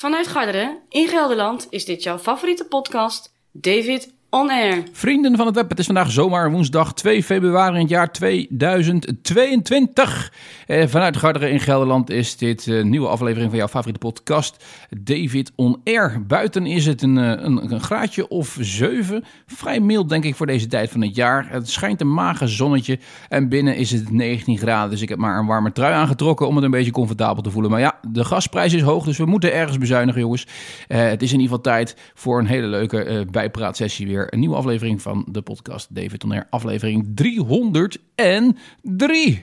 [0.00, 4.82] Vanuit Garderen in Gelderland is dit jouw favoriete podcast, David On Air.
[4.92, 10.32] Vrienden van het web, het is vandaag zomaar woensdag 2 februari in het jaar 2022.
[10.66, 14.64] Eh, vanuit Garderen in Gelderland is dit een uh, nieuwe aflevering van jouw favoriete podcast,
[14.98, 16.22] David On Air.
[16.26, 19.24] Buiten is het een, een, een, graadje of 7.
[19.46, 21.46] Vrij mild denk ik voor deze tijd van het jaar.
[21.50, 22.98] Het schijnt een mager zonnetje
[23.28, 24.90] en binnen is het 19 graden.
[24.90, 27.70] Dus ik heb maar een warme trui aangetrokken om het een beetje comfortabel te voelen.
[27.70, 30.46] Maar ja, de gasprijs is hoog, dus we moeten ergens bezuinigen jongens.
[30.88, 34.38] Uh, het is in ieder geval tijd voor een hele leuke uh, bijpraatsessie weer een
[34.38, 39.42] nieuwe aflevering van de podcast David Tonner, aflevering 303.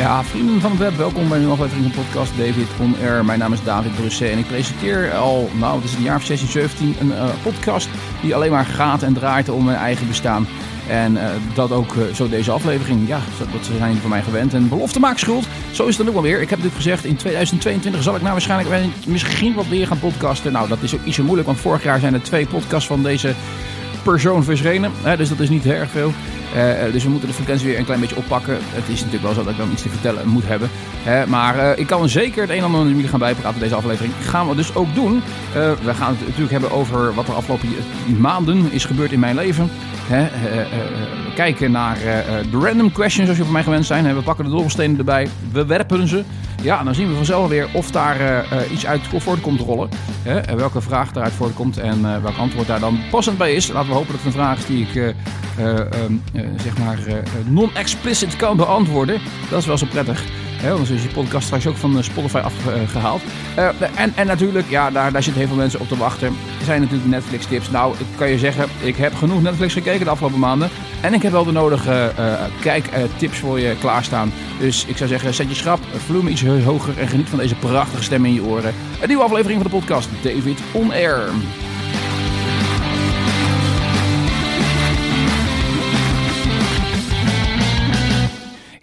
[0.00, 3.24] Ja, vrienden van het web, welkom bij een nieuwe aflevering van podcast David On Air.
[3.24, 6.24] Mijn naam is David Brusset en ik presenteer al, nou het is een jaar of
[6.24, 7.88] 16, 17, een uh, podcast
[8.22, 10.46] die alleen maar gaat en draait om mijn eigen bestaan.
[10.88, 13.08] En uh, dat ook uh, zo deze aflevering.
[13.08, 13.20] Ja,
[13.52, 14.54] dat zijn van mij gewend.
[14.54, 15.46] En belofte maakt schuld.
[15.70, 16.40] Zo is het dan ook wel weer.
[16.40, 17.04] Ik heb dit gezegd.
[17.04, 20.52] In 2022 zal ik nou waarschijnlijk misschien wat weer gaan podcasten.
[20.52, 21.46] Nou, dat is ook iets zo moeilijk.
[21.46, 23.34] Want vorig jaar zijn er twee podcasts van deze
[24.02, 24.90] persoon verschenen.
[25.02, 26.12] Hè, dus dat is niet erg veel.
[26.56, 28.58] Uh, dus we moeten de frequentie weer een klein beetje oppakken.
[28.60, 30.70] Het is natuurlijk wel zo dat ik dan iets te vertellen moet hebben.
[31.28, 34.12] Maar uh, ik kan zeker het een en ander jullie gaan bijpraten deze aflevering.
[34.22, 35.22] Gaan we dus ook doen.
[35.52, 37.68] We gaan het natuurlijk hebben over wat er afgelopen
[38.18, 39.70] maanden is gebeurd in mijn leven.
[40.12, 40.22] Hè,
[41.24, 41.98] we kijken naar
[42.50, 44.14] de random questions zoals je van mij gewend zijn.
[44.14, 45.28] We pakken de dobbelstenen erbij.
[45.52, 46.24] We werpen ze.
[46.62, 49.88] Ja, dan zien we vanzelf weer of daar iets uit voort komt rollen.
[50.22, 53.72] Hè, welke vraag daaruit voortkomt en welk antwoord daar dan passend bij is.
[53.72, 54.94] Laten we hopen dat het een vraag is die ik...
[54.94, 55.74] Uh,
[56.62, 56.98] zeg maar
[57.46, 59.20] non-explicit kan beantwoorden.
[59.50, 60.24] Dat is wel zo prettig.
[60.60, 63.22] Hè, want is je podcast straks ook van Spotify afgehaald.
[63.58, 66.28] Uh, en, en natuurlijk, ja, daar, daar zitten heel veel mensen op te wachten.
[66.58, 67.70] Er zijn natuurlijk Netflix tips.
[67.70, 70.68] Nou, ik kan je zeggen, ik heb genoeg Netflix gekeken de afgelopen maanden.
[71.00, 72.12] En ik heb wel de nodige
[72.60, 74.32] kijktips voor je klaarstaan.
[74.58, 78.02] Dus ik zou zeggen, zet je schrap, volume iets hoger en geniet van deze prachtige
[78.02, 78.74] stem in je oren.
[79.00, 81.28] Een nieuwe aflevering van de podcast David On Air.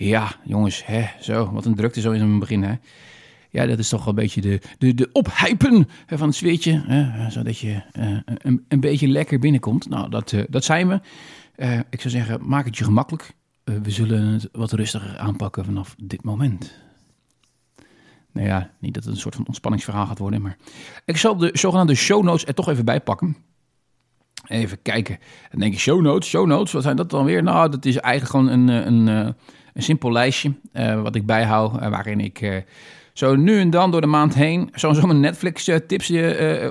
[0.08, 2.76] Ja, jongens, hè, zo, wat een drukte zo in het begin, hè.
[3.50, 7.30] Ja, dat is toch wel een beetje de, de, de ophypen van het zweetje, hè,
[7.32, 9.90] zodat je uh, een, een beetje lekker binnenkomt.
[9.90, 11.00] Nou, dat, uh, dat zijn we.
[11.56, 13.34] Uh, ik zou zeggen, maak het je gemakkelijk.
[13.64, 16.74] we zullen het wat rustiger aanpakken vanaf dit moment.
[18.32, 20.58] Nou ja, niet dat het een soort van ontspanningsverhaal gaat worden, maar
[21.06, 23.38] ik zal de zogenaamde show notes er toch even bij pakken.
[24.48, 25.20] Even kijken.
[25.52, 27.44] Dan denk je, show notes, show notes, wat zijn dat dan weer?
[27.44, 29.36] Nou, dat is eigenlijk gewoon een, een,
[29.78, 32.56] een simpel lijstje uh, wat ik bijhoud, uh, waarin ik uh,
[33.14, 36.12] zo nu en dan door de maand heen zo'n zo mijn Netflix tips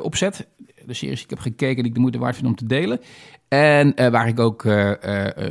[0.02, 0.46] opzet.
[0.86, 3.00] De series die ik heb gekeken die ik de moeite waard vind om te delen.
[3.48, 4.62] En waar ik ook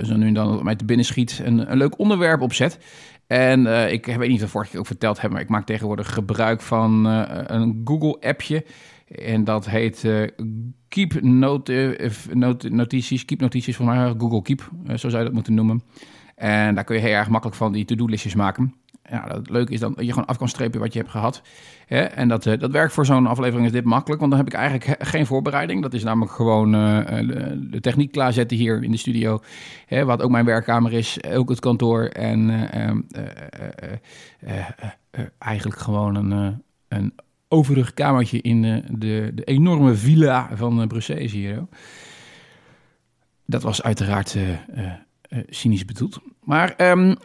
[0.04, 2.80] zo nu en dan mij te binnen schiet een, een leuk onderwerp op zet.
[3.28, 6.14] En ik weet niet of ik vorige keer ook verteld heb, maar ik maak tegenwoordig
[6.14, 8.66] gebruik van een Google-appje.
[9.08, 10.08] En dat heet
[10.88, 11.72] Keep not,
[12.34, 13.26] not, Notities.
[13.26, 15.82] Keep Notities, mij Google Keep, zo zou je dat moeten noemen.
[16.36, 18.74] En daar kun je heel erg makkelijk van die to-do-listjes maken.
[19.10, 21.42] Ja, het leuke is dan dat je gewoon af kan strepen wat je hebt gehad.
[21.86, 22.02] Hè?
[22.02, 24.60] En dat, uh, dat werkt voor zo'n aflevering is dit makkelijk, want dan heb ik
[24.60, 25.82] eigenlijk geen voorbereiding.
[25.82, 29.40] Dat is namelijk gewoon uh, de, de, techniek klaarzetten hier in de studio.
[29.86, 30.06] Hè?
[30.06, 32.04] Wat ook mijn werkkamer is, ook het kantoor.
[32.06, 32.92] En uh,
[35.38, 37.14] eigenlijk gewoon een, een
[37.48, 41.66] overig kamertje in de, de enorme villa van Brussels hier.
[43.46, 44.38] Dat was uiteraard
[45.50, 46.20] cynisch bedoeld.
[46.44, 47.16] Maar um,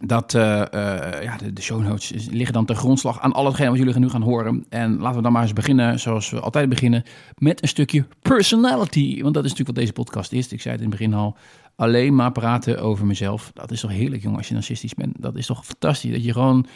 [0.00, 3.78] dat, uh, uh, ja, de, show notes liggen dan ten grondslag aan al hetgeen wat
[3.78, 4.66] jullie nu gaan horen.
[4.68, 7.02] En laten we dan maar eens beginnen, zoals we altijd beginnen,
[7.38, 9.22] met een stukje personality.
[9.22, 10.52] Want dat is natuurlijk wat deze podcast is.
[10.52, 11.36] Ik zei het in het begin al,
[11.76, 13.50] alleen maar praten over mezelf.
[13.54, 15.22] Dat is toch heerlijk, jongen, als je narcistisch bent.
[15.22, 16.66] Dat is toch fantastisch, dat je gewoon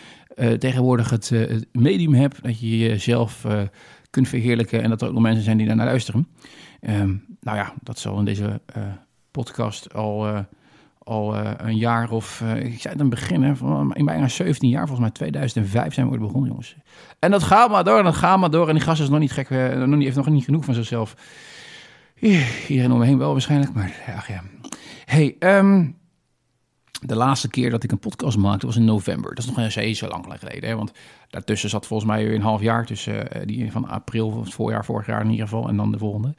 [0.59, 1.33] tegenwoordig het,
[1.73, 3.47] medium hebt, dat je jezelf
[4.11, 6.29] kunt verheerlijken en dat er ook nog mensen zijn die daar naar luisteren.
[6.81, 8.61] Um, nou ja, dat zal in deze
[9.41, 10.39] podcast al, uh,
[10.99, 14.05] al uh, een jaar of, uh, ik zei het aan het begin, hè, van, in
[14.05, 16.77] bijna 17 jaar, volgens mij 2005 zijn we begonnen, jongens.
[17.19, 18.69] En dat gaat maar door en dat gaat maar door.
[18.69, 21.15] En die gast is nog niet gek, nog niet, heeft nog niet genoeg van zichzelf.
[22.69, 24.43] Iedereen om me heen wel waarschijnlijk, maar ach ja.
[25.05, 25.99] Hey, um,
[27.01, 29.35] de laatste keer dat ik een podcast maakte was in november.
[29.35, 30.69] Dat is nog eens zo lang geleden.
[30.69, 30.77] Hè?
[30.77, 30.93] Want
[31.29, 35.21] daartussen zat volgens mij een half jaar tussen die van april het voorjaar, vorig jaar
[35.21, 36.35] in ieder geval, en dan de volgende.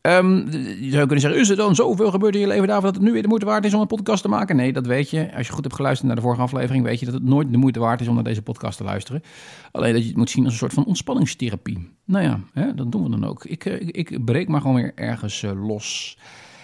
[0.00, 0.50] Ehm,
[0.80, 3.04] je zou kunnen zeggen, is er dan zoveel gebeurd in je leven daarvoor dat het
[3.04, 4.56] nu weer de moeite waard is om een podcast te maken?
[4.56, 5.34] Nee, dat weet je.
[5.36, 7.58] Als je goed hebt geluisterd naar de vorige aflevering, weet je dat het nooit de
[7.58, 9.22] moeite waard is om naar deze podcast te luisteren.
[9.72, 11.90] Alleen dat je het moet zien als een soort van ontspanningstherapie.
[12.04, 13.44] Nou ja, hè, dat doen we dan ook.
[13.44, 16.18] Ik, ik, ik breek maar gewoon weer ergens los.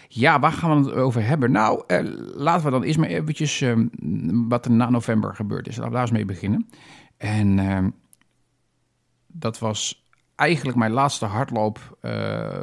[0.08, 1.50] Ja, waar gaan we het over hebben?
[1.52, 2.00] Nou, eh,
[2.34, 3.76] laten we dan eerst maar eventjes uh,
[4.48, 5.76] wat er na november gebeurd is.
[5.76, 6.68] Laten we daar eens mee beginnen.
[7.16, 7.78] En uh,
[9.26, 10.05] dat was
[10.36, 11.98] eigenlijk mijn laatste hardloop.
[12.02, 12.12] Uh,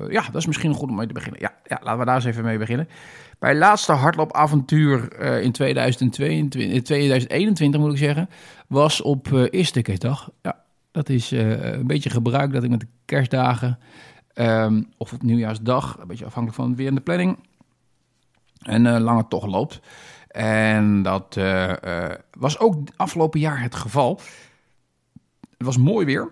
[0.10, 1.42] ja, dat is misschien goed om mee te beginnen.
[1.42, 2.88] Ja, ja, laten we daar eens even mee beginnen.
[3.40, 8.30] Mijn laatste hardloopavontuur uh, in 2022, 2021 moet ik zeggen,
[8.68, 10.30] was op uh, eerste kerstdag.
[10.42, 13.80] Ja, dat is een beetje gebruik dat ik met de kerstdagen
[14.34, 17.38] um, of op nieuwjaarsdag, een beetje afhankelijk van weer in de planning,
[18.60, 19.80] een lange tocht loopt.
[20.28, 21.40] En dat
[22.38, 24.20] was ook afgelopen jaar het geval.
[25.58, 26.32] Het was mooi weer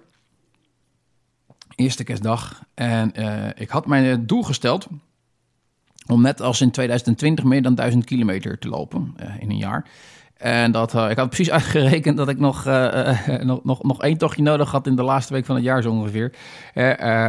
[1.82, 2.64] eerste kerstdag.
[2.74, 4.88] En uh, ik had mijn doel gesteld
[6.08, 9.90] om net als in 2020 meer dan 1000 kilometer te lopen uh, in een jaar.
[10.42, 14.18] En dat, uh, ik had precies uitgerekend dat ik nog, uh, nog, nog, nog één
[14.18, 16.34] tochtje nodig had in de laatste week van het jaar zo ongeveer.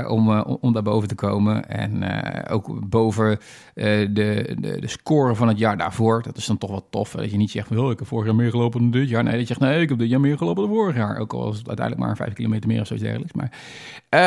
[0.09, 1.69] om, om daar boven te komen.
[1.69, 2.05] En
[2.49, 3.39] ook boven
[3.75, 6.23] de, de, de score van het jaar daarvoor.
[6.23, 7.11] Dat is dan toch wat tof.
[7.11, 9.23] Dat je niet zegt oh, ik heb vorig jaar meer gelopen dan dit jaar.
[9.23, 11.19] Nee, dat je zegt, nee, ik heb dit jaar meer gelopen dan vorig jaar.
[11.19, 13.35] Ook al was het uiteindelijk maar vijf kilometer meer of zoiets dergelijks.
[13.35, 13.53] Maar,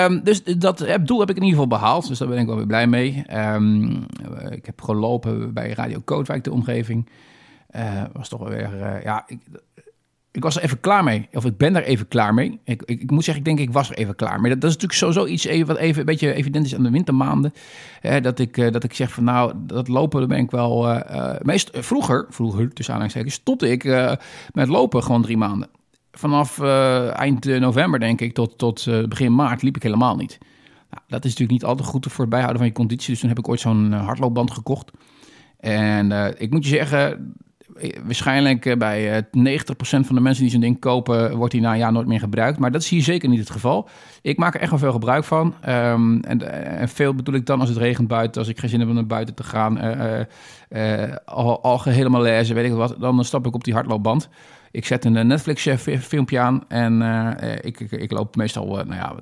[0.05, 2.07] um, dus dat doel heb ik in ieder geval behaald.
[2.07, 3.23] Dus daar ben ik wel weer blij mee.
[3.33, 4.05] Um,
[4.49, 7.07] ik heb gelopen bij Radio Kootwijk, de omgeving.
[7.75, 9.39] Uh, was toch wel weer, uh, ja, ik,
[10.31, 11.27] ik, was er even klaar mee.
[11.33, 12.59] Of ik ben er even klaar mee.
[12.63, 14.51] Ik, ik, ik moet zeggen, ik denk ik was er even klaar mee.
[14.51, 16.89] Dat, dat is natuurlijk sowieso iets even, wat even een beetje evident is aan de
[16.89, 17.53] wintermaanden.
[18.21, 21.01] Dat, ik, dat ik zeg van nou, dat lopen, daar ben ik wel...
[21.41, 23.83] meest, vroeger, vroeger tussen aanhalingstekens, stopte ik
[24.53, 25.69] met lopen gewoon drie maanden.
[26.11, 26.59] Vanaf
[27.11, 30.37] eind november denk ik tot, tot begin maart liep ik helemaal niet.
[30.89, 33.09] Nou, dat is natuurlijk niet altijd goed voor het bijhouden van je conditie.
[33.09, 34.91] Dus toen heb ik ooit zo'n hardloopband gekocht.
[35.59, 37.33] En ik moet je zeggen,
[38.03, 41.71] waarschijnlijk eh, bij 90% eh, van de mensen die zo'n ding kopen, wordt die na
[41.71, 42.59] een jaar nooit meer gebruikt.
[42.59, 43.89] Maar dat is hier zeker niet het geval.
[44.21, 45.53] Ik maak er echt wel veel gebruik van.
[45.69, 48.69] Um, en, eh, en, veel bedoel ik dan als het regent buiten, als ik geen
[48.69, 50.19] zin heb om naar buiten te gaan, uh,
[50.69, 54.29] uh, al, al helemaal lezen, weet ik wat, dan stap ik op die hardloopband.
[54.71, 57.01] Ik zet een Netflix-filmpje aan en
[57.61, 59.15] ik, ik, ik, loop meestal, nou ja,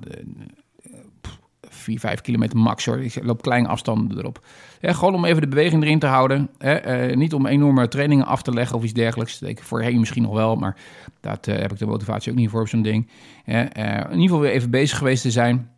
[1.84, 3.00] 4, 5 kilometer max hoor.
[3.00, 4.44] Ik loop kleine afstanden erop.
[4.80, 6.50] gewoon om even de beweging erin te houden.
[6.58, 9.42] Uh, niet om enorme trainingen af te leggen of iets dergelijks.
[9.42, 10.76] Ik voorheen misschien nog wel, maar
[11.20, 13.08] dat uh, heb ik de motivatie ook niet voor op zo'n ding.
[13.46, 13.66] Uh, in
[14.10, 15.73] ieder geval weer even bezig geweest te zijn.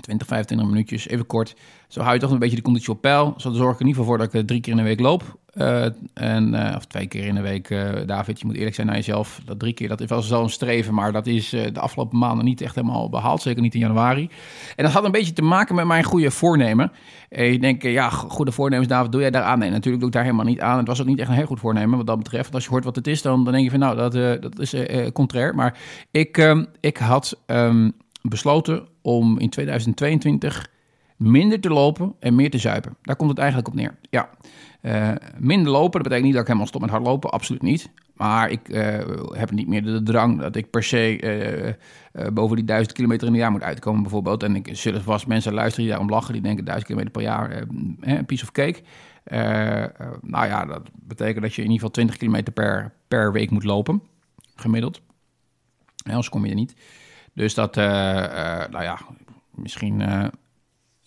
[0.00, 1.54] 20, 25 minuutjes, even kort.
[1.88, 3.34] Zo hou je toch een beetje de conditie op peil.
[3.36, 5.38] Zo zorg ik in ieder geval voor dat ik drie keer in de week loop.
[5.54, 7.68] Uh, en, uh, of twee keer in de week.
[8.06, 9.40] David, je moet eerlijk zijn naar jezelf.
[9.44, 10.94] Dat drie keer, dat is wel zo'n streven.
[10.94, 13.42] Maar dat is de afgelopen maanden niet echt helemaal behaald.
[13.42, 14.30] Zeker niet in januari.
[14.76, 16.92] En dat had een beetje te maken met mijn goede voornemen.
[17.28, 19.58] je denkt, ja, goede voornemens, David, doe jij daar aan?
[19.58, 20.78] Nee, natuurlijk doe ik daar helemaal niet aan.
[20.78, 22.42] Het was ook niet echt een heel goed voornemen wat dat betreft.
[22.42, 24.74] Want als je hoort wat het is, dan, denk je van, nou, dat, dat is
[25.12, 25.54] contrair.
[25.54, 25.78] Maar
[26.10, 30.70] ik, ehm, ik had um, besloten om in 2022
[31.16, 32.96] minder te lopen en meer te zuipen.
[33.02, 33.96] Daar komt het eigenlijk op neer.
[34.10, 34.30] Ja,
[34.82, 37.90] uh, minder lopen, dat betekent niet dat ik helemaal stop met hardlopen, absoluut niet.
[38.14, 38.98] Maar ik uh,
[39.32, 41.76] heb niet meer de drang dat ik per se
[42.12, 44.42] uh, boven die duizend kilometer in een jaar moet uitkomen, bijvoorbeeld.
[44.42, 47.64] En ik zullen vast mensen luisteren die daarom lachen, die denken duizend kilometer per jaar,
[48.00, 48.82] een piece of cake.
[50.20, 53.64] nou ja, dat betekent dat je in ieder geval 20 kilometer per, per week moet
[53.64, 54.02] lopen,
[54.54, 55.00] gemiddeld.
[56.04, 56.74] anders kom je er niet.
[57.34, 58.98] Dus dat, nou ja,
[59.54, 60.02] misschien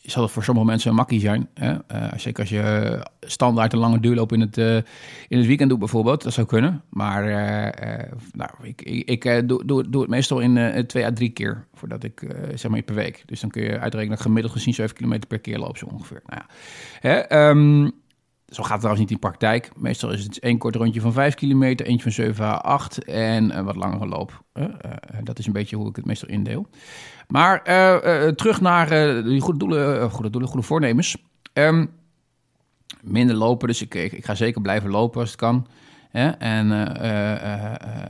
[0.02, 1.50] zal het voor sommige mensen een makkie zijn.
[1.54, 1.76] Hè?
[2.16, 4.58] Zeker als je standaard een lange duurloop in het,
[5.28, 6.24] in het weekend doet bijvoorbeeld.
[6.24, 6.84] Dat zou kunnen.
[6.90, 7.24] Maar
[8.32, 11.68] nou, ik, ik, ik doe, doe, doe, het meestal in twee à drie keer.
[11.74, 13.24] Voordat ik, zeg maar, per week.
[13.26, 16.22] Dus dan kun je uitrekenen dat gemiddeld gezien 7 kilometer per keer loop zo ongeveer.
[16.26, 16.56] Nou ja.
[17.00, 18.03] Hè, um,
[18.54, 19.72] zo gaat het trouwens niet in praktijk.
[19.76, 23.58] Meestal is het één kort rondje van 5 kilometer, eentje van 7 à 8 en
[23.58, 24.44] een wat langere loop.
[24.54, 24.72] Uh, uh,
[25.24, 26.68] dat is een beetje hoe ik het meestal indeel.
[27.28, 27.64] Maar
[28.36, 28.90] terug naar
[29.24, 31.18] die goede doelen, goede doelen, goede voornemens.
[31.54, 31.90] Um,
[33.02, 35.68] minder lopen, dus ik, ik, ik, ga zeker blijven lopen als het kan.
[36.14, 36.72] En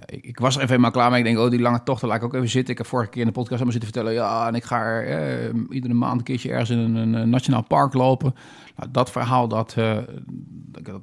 [0.05, 1.19] ik, ik, was er even helemaal klaar mee.
[1.19, 2.71] Ik denk, oh, die lange tocht, laat ik ook even zitten.
[2.71, 4.13] Ik heb vorige keer in de podcast allemaal zitten vertellen...
[4.13, 7.93] ja, en ik ga er, iedere maand een keertje ergens in een, een nationaal park
[7.93, 8.35] lopen.
[8.75, 9.75] Nou, dat verhaal, dat,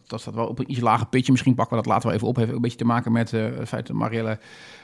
[0.06, 1.32] dat, staat wel op een iets lager pitje.
[1.32, 2.36] Misschien pakken we dat later wel even op.
[2.36, 4.38] Heeft een beetje te maken met het feit dat Marielle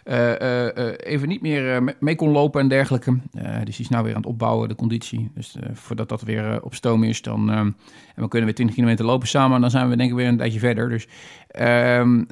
[0.07, 3.19] even niet meer mee kon lopen en dergelijke.
[3.65, 5.31] dus die is nou weer aan het opbouwen, de conditie.
[5.35, 9.29] Dus voordat dat weer op stoom is, dan en we kunnen weer 20 kilometer lopen
[9.29, 10.89] samen, dan zijn we denk ik weer een tijdje verder.
[10.89, 11.09] Dus
[11.49, 12.25] ehm,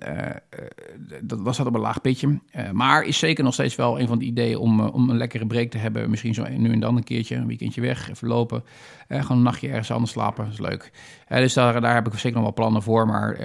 [1.21, 2.39] dat was dat op een laag pitje.
[2.73, 5.71] maar is zeker nog steeds wel een van de ideeën om, om een lekkere break
[5.71, 6.11] te hebben.
[6.11, 8.65] Misschien zo nu en dan een keertje, een weekendje weg, even lopen.
[9.09, 10.93] Gewoon een nachtje ergens anders slapen, is leuk.
[11.29, 13.39] dus daar, daar heb ik zeker nog wel plannen voor, maar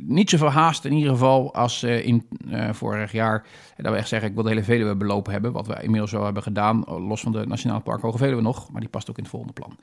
[0.00, 2.28] niet zo haast in ieder geval als in
[2.70, 3.46] vorig jaar.
[3.76, 6.24] Dat we echt zeggen, ik wil de hele Veluwe belopen hebben, wat we inmiddels al
[6.24, 9.22] hebben gedaan, los van de Nationaal Park Hoge Veluwe nog, maar die past ook in
[9.22, 9.78] het volgende plan.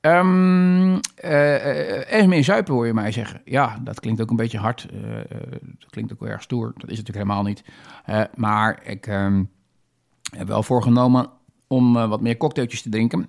[0.00, 3.40] Um, uh, meer zuipen hoor je mij zeggen.
[3.44, 4.88] Ja, dat klinkt ook een beetje hard.
[5.78, 6.72] Dat klinkt ook wel erg stoer.
[6.76, 7.64] Dat is natuurlijk helemaal niet.
[8.34, 9.50] maar ik um,
[10.36, 11.30] heb wel voorgenomen
[11.68, 13.26] om wat meer cocktailtjes te drinken.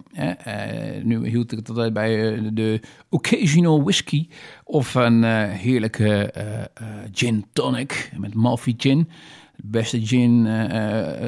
[1.04, 4.28] nu hield ik het altijd bij de occasional whisky
[4.64, 6.34] of een heerlijke
[7.12, 9.10] gin tonic met Malfi gin.
[9.56, 10.48] De beste gin,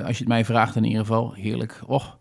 [0.06, 1.34] als je het mij vraagt in ieder geval.
[1.34, 1.82] Heerlijk.
[1.88, 2.18] Och,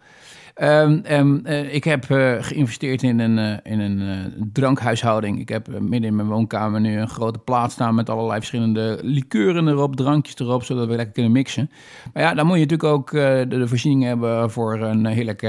[0.62, 5.40] Um, ik heb uh, geïnvesteerd in een, uh, in een drankhuishouding.
[5.40, 9.68] Ik heb midden in mijn woonkamer nu een grote plaat staan met allerlei verschillende likeuren
[9.68, 11.70] erop, drankjes erop, zodat we lekker kunnen mixen.
[12.12, 15.48] Maar ja, dan moet je natuurlijk ook de, de, voorziening hebben voor een heerlijke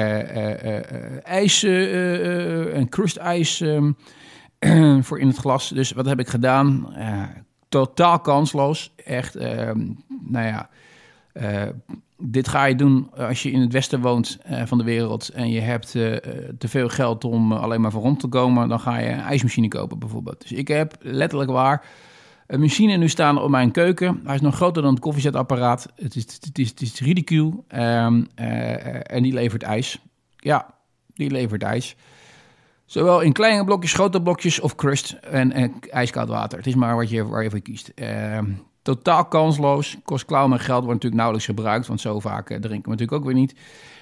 [1.23, 3.95] ijs, een crust ijs um,
[5.03, 5.69] voor in het glas.
[5.69, 6.93] Dus wat heb ik gedaan?
[7.69, 8.93] totaal kansloos.
[9.05, 9.39] Echt,
[10.23, 10.69] nou ja
[12.21, 15.49] dit ga je doen als je in het westen woont uh, van de wereld en
[15.49, 16.15] je hebt uh,
[16.57, 19.67] te veel geld om alleen maar voor rond te komen, dan ga je een ijsmachine
[19.67, 20.41] kopen bijvoorbeeld.
[20.41, 21.85] Dus ik heb letterlijk waar
[22.47, 24.21] een machine nu staan op mijn keuken.
[24.23, 25.91] Hij is nog groter dan het koffiezetapparaat.
[25.95, 29.99] Het is, het is, het is ridicuul um, uh, en die levert ijs.
[30.37, 30.73] Ja,
[31.13, 31.95] die levert ijs.
[32.85, 36.57] Zowel in kleine blokjes, grote blokjes of crust en, en ijskoud water.
[36.57, 37.91] Het is maar wat je, waar je voor kiest.
[37.95, 38.39] Uh,
[38.81, 39.97] Totaal kansloos.
[40.03, 41.87] Kost klauw met geld, wordt natuurlijk nauwelijks gebruikt.
[41.87, 43.55] Want zo vaak eh, drinken we natuurlijk ook weer niet.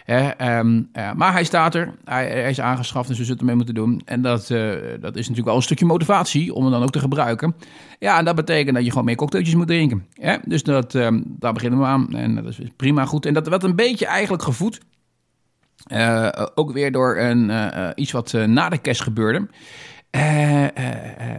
[0.06, 0.82] Ehm,
[1.16, 1.94] maar hij staat er.
[2.06, 4.02] Hij, is aangeschaft, dus we zullen ermee moeten doen.
[4.06, 7.00] En dat, uh, dat is natuurlijk wel een stukje motivatie om hem dan ook te
[7.00, 7.56] gebruiken.
[8.00, 10.08] Ja, en dat betekent dat je gewoon meer cocktailtjes moet drinken.
[10.46, 12.16] Dus dat, um, daar beginnen we aan.
[12.16, 13.26] En dat is prima goed.
[13.26, 14.82] En dat werd een beetje eigenlijk gevoed.
[16.56, 17.52] Ook weer door een,
[17.96, 19.48] iets wat na de kerst gebeurde.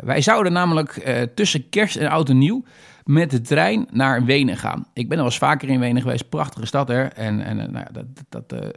[0.02, 0.90] wij zouden namelijk
[1.34, 2.64] tussen kerst en oud en nieuw
[3.08, 4.86] met de trein naar Wenen gaan.
[4.92, 7.12] Ik ben al eens vaker in Wenen geweest, prachtige stad er.
[7.12, 8.68] En, en nou ja, dat, dat, uh,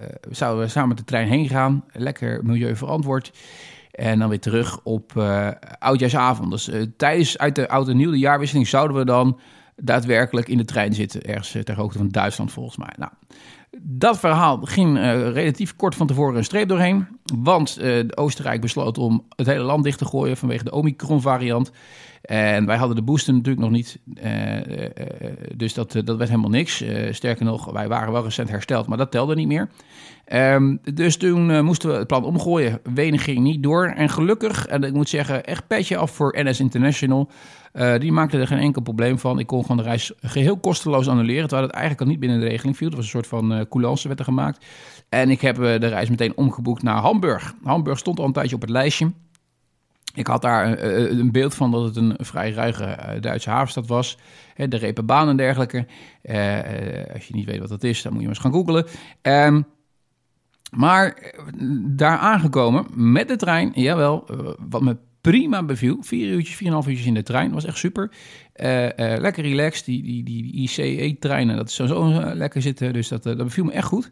[0.00, 3.32] uh, zouden we samen met de trein heen gaan, lekker milieuverantwoord.
[3.90, 5.12] En dan weer terug op
[5.78, 6.50] oudjaarsavond.
[6.50, 9.38] Dus tijdens uit de oude nieuwe jaarwisseling zouden we dan
[9.76, 11.22] daadwerkelijk in de trein zitten.
[11.22, 12.92] Ergens ter hoogte van Duitsland volgens mij.
[12.96, 13.10] Nou,
[13.78, 14.98] dat verhaal ging
[15.32, 17.06] relatief kort van tevoren een streep doorheen.
[17.34, 17.80] Want
[18.14, 21.72] Oostenrijk besloot om het hele land dicht te gooien vanwege de Omicron variant.
[22.22, 23.98] En wij hadden de booster natuurlijk nog niet.
[24.24, 24.86] Uh,
[25.56, 26.84] dus dat, dat werd helemaal niks.
[27.10, 29.68] sterker nog, wij waren wel recent hersteld, maar dat telde niet meer.
[30.32, 32.80] Um, dus toen moesten we het plan omgooien.
[32.94, 33.86] Wenen ging niet door.
[33.86, 37.30] En gelukkig, en ik moet zeggen, echt petje af voor NS International.
[37.98, 39.38] Die maakte er geen enkel probleem van.
[39.38, 41.48] Ik kon gewoon de reis geheel kosteloos annuleren.
[41.48, 42.86] Terwijl het eigenlijk al niet binnen de regeling viel.
[42.86, 44.66] Het was een soort van uh, coulance werd er gemaakt.
[45.08, 47.54] En ik heb de reis meteen omgeboekt naar Hamburg.
[47.62, 49.12] Hamburg stond al een tijdje op het lijstje.
[50.14, 53.50] Ik had daar een, eh, eh, beeld van dat het een vrij ruige eh, Duitse
[53.50, 54.18] havenstad was.
[54.56, 55.86] De repenbaan en dergelijke.
[57.12, 58.86] als je niet weet wat dat is, dan moet je maar eens gaan googlen.
[59.22, 59.66] Um,
[60.70, 61.32] maar
[61.84, 64.28] daar aangekomen met de trein, jawel,
[64.68, 65.96] wat me prima beviel.
[66.00, 68.10] Vier uurtjes, vier en half uurtjes in de trein, was echt super.
[69.18, 73.36] lekker relaxed, die, die, die, ICE-treinen, dat is zo, zo lekker zitten, dus dat, dat
[73.36, 74.10] beviel me echt goed.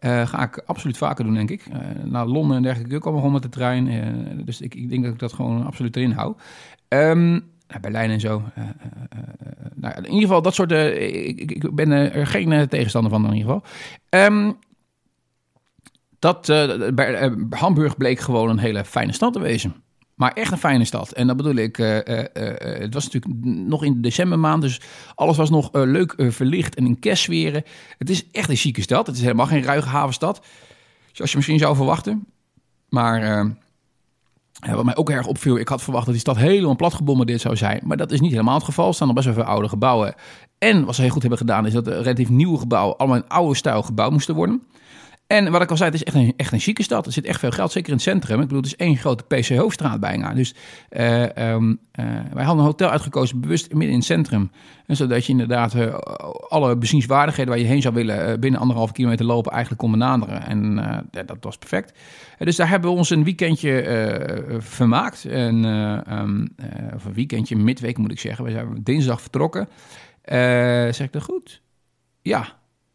[0.00, 1.66] Ga ik absoluut vaker doen, denk ik.
[1.66, 4.42] Uh, naar Londen en dergelijke, ik kom gewoon met de trein.
[4.44, 6.34] Dus ik, ik, denk dat ik dat gewoon absoluut erin hou.
[6.88, 8.42] Um, Berlijn en zo.
[9.74, 10.70] nou, in ieder geval, dat soort...
[10.72, 13.64] Ik, ik, ben er geen tegenstander van in ieder geval.
[14.26, 14.56] Um,
[16.18, 16.46] dat,
[17.50, 19.74] Hamburg bleek gewoon een hele fijne stad te wezen.
[20.22, 21.12] Maar echt een fijne stad.
[21.12, 21.98] En dat bedoel ik, uh,
[22.80, 24.80] het was natuurlijk nog in de decembermaand, dus
[25.14, 27.64] alles was nog leuk verlicht en in kerstsferen.
[27.98, 29.06] Het is echt een chique stad.
[29.06, 30.44] Het is helemaal geen ruige havenstad,
[31.12, 32.26] zoals je misschien zou verwachten.
[32.88, 33.46] Maar
[34.60, 37.80] wat mij ook erg opviel, ik had verwacht dat die stad helemaal platgebombardeerd zou zijn.
[37.84, 38.88] Maar dat is niet helemaal het geval.
[38.88, 40.14] Er staan nog best wel veel oude gebouwen.
[40.58, 43.28] En wat ze heel goed hebben gedaan, is dat de relatief nieuwe gebouwen allemaal in
[43.28, 44.62] oude stijl gebouwd moesten worden.
[45.26, 47.06] En wat ik al zei, het is echt een, echt een chique stad.
[47.06, 48.40] Er zit echt veel geld, zeker in het centrum.
[48.40, 50.34] Ik bedoel, het is één grote PC-hoofdstraat bijna.
[50.34, 50.54] Dus
[50.90, 54.50] uh, um, uh, wij hadden een hotel uitgekozen, bewust midden in het centrum.
[54.86, 55.94] En zodat je inderdaad uh,
[56.48, 58.40] alle bezienswaardigheden waar je heen zou willen...
[58.40, 60.46] binnen anderhalve kilometer lopen eigenlijk kon benaderen.
[60.46, 60.74] En
[61.10, 61.98] dat was perfect.
[62.38, 65.24] dus daar hebben we ons een weekendje vermaakt.
[65.24, 65.64] En,
[66.18, 66.54] um,
[66.94, 68.44] of een weekendje, midweek moet ik zeggen.
[68.44, 69.68] We zijn dinsdag vertrokken.
[70.94, 71.62] zeg ik dat goed?
[72.22, 72.48] Ja,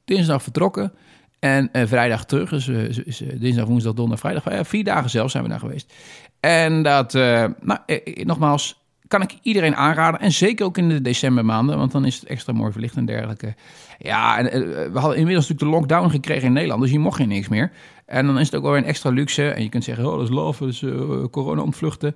[0.05, 0.93] dinsdag vertrokken.
[1.39, 2.49] En vrijdag terug.
[2.49, 4.67] Dus, dus dinsdag, woensdag, donderdag, vrijdag.
[4.67, 5.93] vier dagen zelf zijn we daar geweest.
[6.39, 7.79] En dat, nou,
[8.23, 10.19] nogmaals, kan ik iedereen aanraden.
[10.19, 13.55] En zeker ook in de decembermaanden, want dan is het extra mooi verlicht en dergelijke.
[13.97, 17.25] Ja, en we hadden inmiddels natuurlijk de lockdown gekregen in Nederland, dus hier mocht je
[17.25, 17.71] niks meer.
[18.05, 19.49] En dan is het ook wel weer een extra luxe.
[19.49, 20.83] En je kunt zeggen, oh, dat is love, dat is
[21.31, 22.15] corona ontvluchten.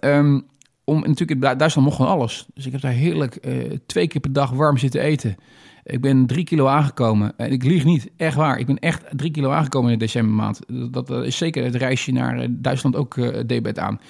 [0.00, 0.46] Um,
[0.84, 2.46] om, natuurlijk, in Duitsland mocht gewoon alles.
[2.54, 3.38] Dus ik heb daar heerlijk
[3.86, 5.36] twee keer per dag warm zitten eten.
[5.84, 7.32] Ik ben drie kilo aangekomen.
[7.36, 8.58] En ik lieg niet, echt waar.
[8.58, 10.60] Ik ben echt drie kilo aangekomen in de decembermaand.
[10.68, 14.00] Dat, dat is zeker het reisje naar Duitsland ook uh, debet aan.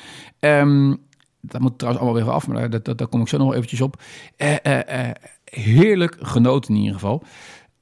[0.41, 0.99] Um,
[1.41, 4.03] dat moet trouwens allemaal weer af, maar daar, daar, kom ik zo nog eventjes op.
[5.45, 7.23] Heerlijk genoten in ieder geval.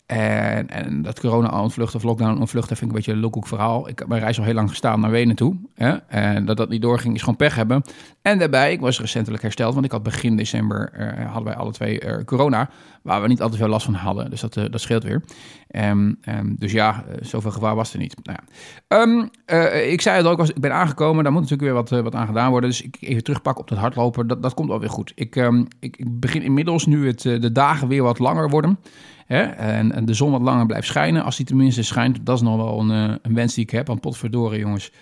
[0.09, 3.89] En, en dat corona-ontvlucht of lockdown-ontvlucht vind ik een beetje een lookhoek verhaal.
[3.89, 5.57] Ik heb mijn reis al heel lang gestaan naar Wenen toe.
[5.75, 5.97] Hè?
[5.97, 7.83] En dat dat niet doorging is gewoon pech hebben.
[8.23, 11.73] En daarbij, ik was recentelijk hersteld, want ik had begin december, uh, hadden wij alle
[11.73, 12.71] twee uh, corona.
[13.03, 14.31] Waar we niet altijd veel last van hadden.
[14.31, 15.23] Dus dat, uh, dat scheelt weer.
[15.71, 18.17] Um, um, dus ja, zoveel gevaar was er niet.
[18.23, 18.39] Nou
[18.89, 19.03] ja.
[19.03, 19.31] um,
[19.91, 21.23] ik zei het ook, ik ben aangekomen.
[21.23, 22.71] Daar moet natuurlijk weer wat, wat aan gedaan worden.
[22.71, 24.27] Dus ik even terugpakken op dat hardlopen.
[24.27, 25.13] Dat, dat komt wel weer goed.
[25.15, 25.37] Ik,
[25.81, 28.79] ik, ik begin inmiddels nu het, de dagen weer wat langer worden.
[29.29, 29.43] Hè?
[29.43, 31.25] En, en, de zon wat langer blijft schijnen.
[31.25, 33.87] Als die tenminste schijnt, dat is nog wel een, eh, een wens die ik heb.
[33.87, 34.93] Want potverdorie jongens,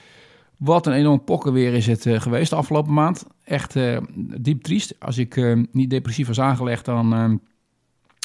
[0.56, 3.26] wat een enorm pokkenweer is het uh, geweest de afgelopen maand.
[3.44, 3.98] Echt uh,
[4.40, 4.94] diep triest.
[4.98, 7.40] Als ik niet depressief was aangelegd, dan...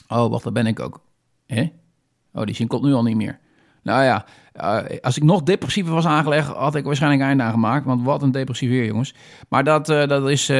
[0.07, 1.01] oh, wat, daar ben ik ook.
[1.47, 1.71] Hè?
[2.33, 3.39] Oh, die zin komt nu al niet meer.
[3.83, 4.25] Nou ja,
[5.01, 7.85] als ik nog depressiever was aangelegd, had ik waarschijnlijk eind aan gemaakt.
[7.85, 9.15] Want wat een depressief weer, jongens.
[9.49, 10.51] Maar dat, dat is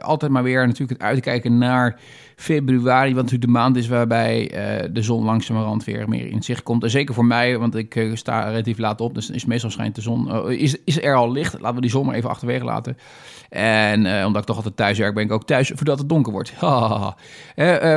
[0.00, 2.00] altijd maar weer natuurlijk het uitkijken naar
[2.38, 6.62] februari, wat natuurlijk de maand is waarbij uh, de zon langzamerhand weer meer in zicht
[6.62, 6.82] komt.
[6.82, 9.94] En zeker voor mij, want ik uh, sta relatief laat op, dus is meestal schijnt
[9.94, 11.60] de zon, uh, is, is er al licht.
[11.60, 12.96] Laten we die zon maar even achterwege laten.
[13.48, 16.52] En omdat ik toch altijd thuis werk, ben ik ook thuis voordat het donker wordt.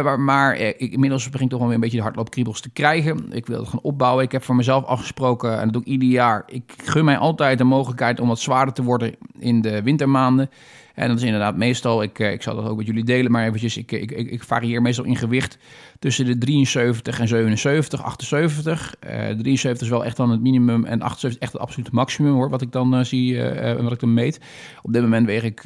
[0.03, 3.25] maar, maar ik, inmiddels begin ik toch wel weer een beetje de hardloopkriebels te krijgen.
[3.31, 4.24] Ik wil het gaan opbouwen.
[4.24, 7.57] Ik heb voor mezelf afgesproken, en dat doe ik ieder jaar, ik gun mij altijd
[7.57, 10.50] de mogelijkheid om wat zwaarder te worden in de wintermaanden.
[10.93, 13.45] En dat is inderdaad meestal, ik, eh, ik zal dat ook met jullie delen, maar
[13.45, 15.57] eventjes, ik, ik, ik varieer meestal in gewicht
[16.00, 18.95] tussen de 73 en 77, 78.
[19.03, 22.50] Uh, 73 is wel echt dan het minimum en 78 echt het absolute maximum hoor,
[22.50, 24.39] wat ik dan uh, zie uh, en wat ik dan meet.
[24.81, 25.63] Op dit moment weeg ik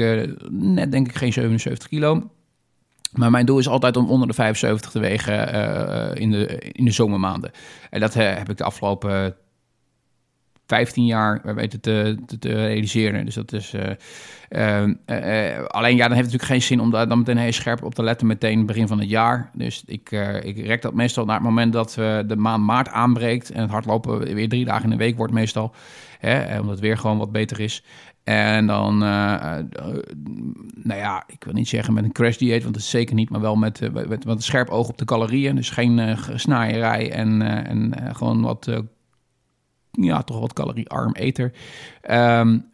[0.50, 2.30] net denk ik geen 77 kilo.
[3.12, 6.92] Maar mijn doel is altijd om onder de 75 te wegen in, de, in de
[6.92, 7.52] zomermaanden.
[7.90, 9.36] En dat heb ik de afgelopen
[10.68, 13.26] 15 jaar weten te, te, te realiseren.
[13.26, 13.74] Dus dat is.
[13.74, 13.82] Uh,
[14.50, 17.84] uh, alleen ja, dan heeft het natuurlijk geen zin om daar dan meteen heel scherp
[17.84, 19.50] op te letten, meteen begin van het jaar.
[19.54, 20.12] Dus ik,
[20.44, 21.94] ik rek dat meestal naar het moment dat
[22.28, 25.74] de maand maart aanbreekt en het hardlopen weer drie dagen in de week wordt meestal.
[26.20, 27.84] Hè, omdat het weer gewoon wat beter is.
[28.24, 29.68] En dan, nou
[30.84, 33.42] ja, ik wil niet zeggen met een crash dieet, want dat is zeker niet, maar
[33.42, 35.56] wel met, met, met een scherp oog op de calorieën.
[35.56, 38.70] Dus geen snaaierij en, en gewoon wat
[39.98, 41.52] ja, toch wat caloriearm eter.
[42.12, 42.66] Um,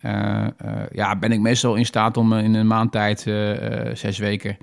[0.91, 3.19] ja, ben ik meestal in staat om in een maand tijd,
[3.93, 4.57] zes weken,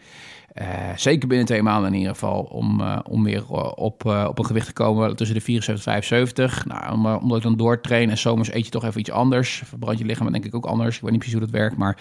[0.96, 4.46] zeker binnen twee maanden in ieder geval, om, uh, om weer op, uh, op een
[4.46, 6.66] gewicht te komen tussen de 74 en 75.
[6.66, 9.62] Nou, om, omdat ik dan doortrain en zomers eet je toch even iets anders.
[9.64, 10.96] Verbrand je lichaam denk ik ook anders.
[10.96, 11.98] Ik weet niet precies hoe dat werkt, maar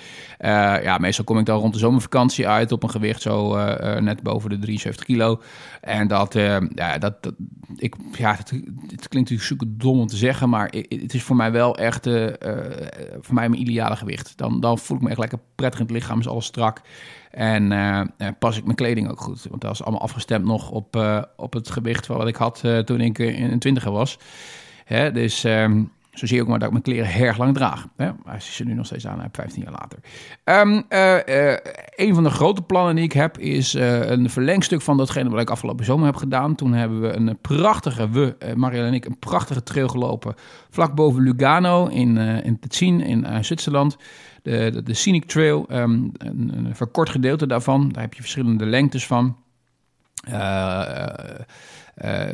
[0.83, 3.55] ja, meestal kom ik dan rond de zomervakantie uit op een gewicht zo
[3.99, 5.41] net boven de 73 kilo.
[5.81, 6.33] En dat,
[6.75, 7.33] ja, dat,
[7.75, 11.51] ik, ja, het, klinkt natuurlijk super dom om te zeggen, maar het is voor mij
[11.51, 12.03] wel echt
[13.19, 14.37] voor mij mijn ideale gewicht.
[14.37, 16.81] Dan, dan voel ik me echt lekker prettig in het lichaam, is alles strak.
[17.37, 18.01] En uh,
[18.39, 19.45] pas ik mijn kleding ook goed.
[19.49, 22.79] Want dat was allemaal afgestemd nog op, uh, op het gewicht wat ik had uh,
[22.79, 24.19] toen ik in een twintiger was.
[24.85, 27.87] Hè, dus um, zo zie je ook maar dat ik mijn kleren erg lang draag.
[27.95, 28.09] Hè?
[28.25, 29.99] Maar ze nu nog steeds aan heb, 15 jaar later.
[30.43, 30.85] Um,
[31.95, 35.49] een van de grote plannen die ik heb is een verlengstuk van datgene wat ik
[35.49, 36.55] afgelopen zomer heb gedaan.
[36.55, 40.35] Toen hebben we een prachtige, we, Marielle en ik, een prachtige trail gelopen.
[40.69, 43.97] Vlak boven Lugano in, in Tessin in Zwitserland
[44.47, 47.89] de, de, Scenic Trail, um, een, een, verkort gedeelte daarvan.
[47.89, 49.37] Daar heb je verschillende lengtes van.
[50.29, 51.05] Uh,
[52.03, 52.29] uh,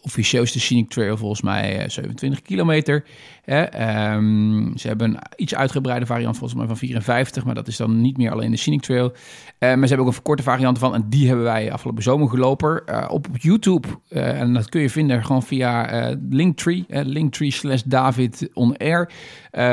[0.00, 3.04] officieel is de Scenic Trail volgens mij 27 kilometer.
[3.48, 8.00] Ehm, ze hebben een iets uitgebreide variant volgens mij van 54, maar dat is dan
[8.00, 9.06] niet meer alleen de Scenic Trail.
[9.06, 9.14] Uh,
[9.58, 12.82] maar ze hebben ook een verkorte variant van en die hebben wij afgelopen zomer gelopen
[12.86, 13.88] uh, op YouTube.
[14.10, 19.10] Uh, en dat kun je vinden gewoon via Linktree, Linktree slash David on Air.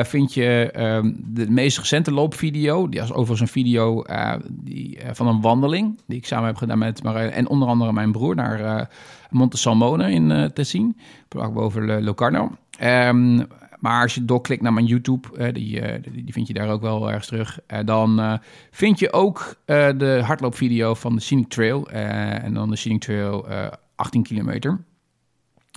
[0.05, 2.89] vind je ehm, de meest recente loopvideo.
[2.89, 4.03] Die is overigens een video
[4.49, 8.11] die, van een wandeling die ik samen heb gedaan met Marijn en onder andere mijn
[8.11, 8.89] broer naar
[9.29, 10.97] Monte Salmone in Tessin,
[11.29, 12.51] vlak boven Locarno.
[12.83, 13.47] Um,
[13.85, 17.27] Maar als je doorklikt naar mijn YouTube, die, die vind je daar ook wel ergens
[17.27, 17.59] terug.
[17.85, 18.39] dan
[18.71, 21.89] vind je ook de hardloopvideo van de Scenic Trail.
[21.89, 23.47] en dan de Scenic Trail
[23.95, 24.83] 18 kilometer.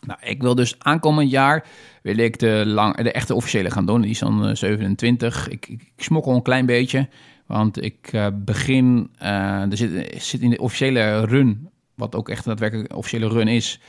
[0.07, 1.67] Nou, ik wil dus aankomend jaar
[2.03, 4.01] wil ik de, lang, de echte officiële gaan doen.
[4.01, 5.49] Die is dan 27.
[5.49, 7.09] Ik, ik, smokkel een klein beetje.
[7.47, 12.91] Want ik begin, uh, er zit, zit, in de officiële run, wat ook echt daadwerkelijk
[12.91, 13.81] een officiële run is,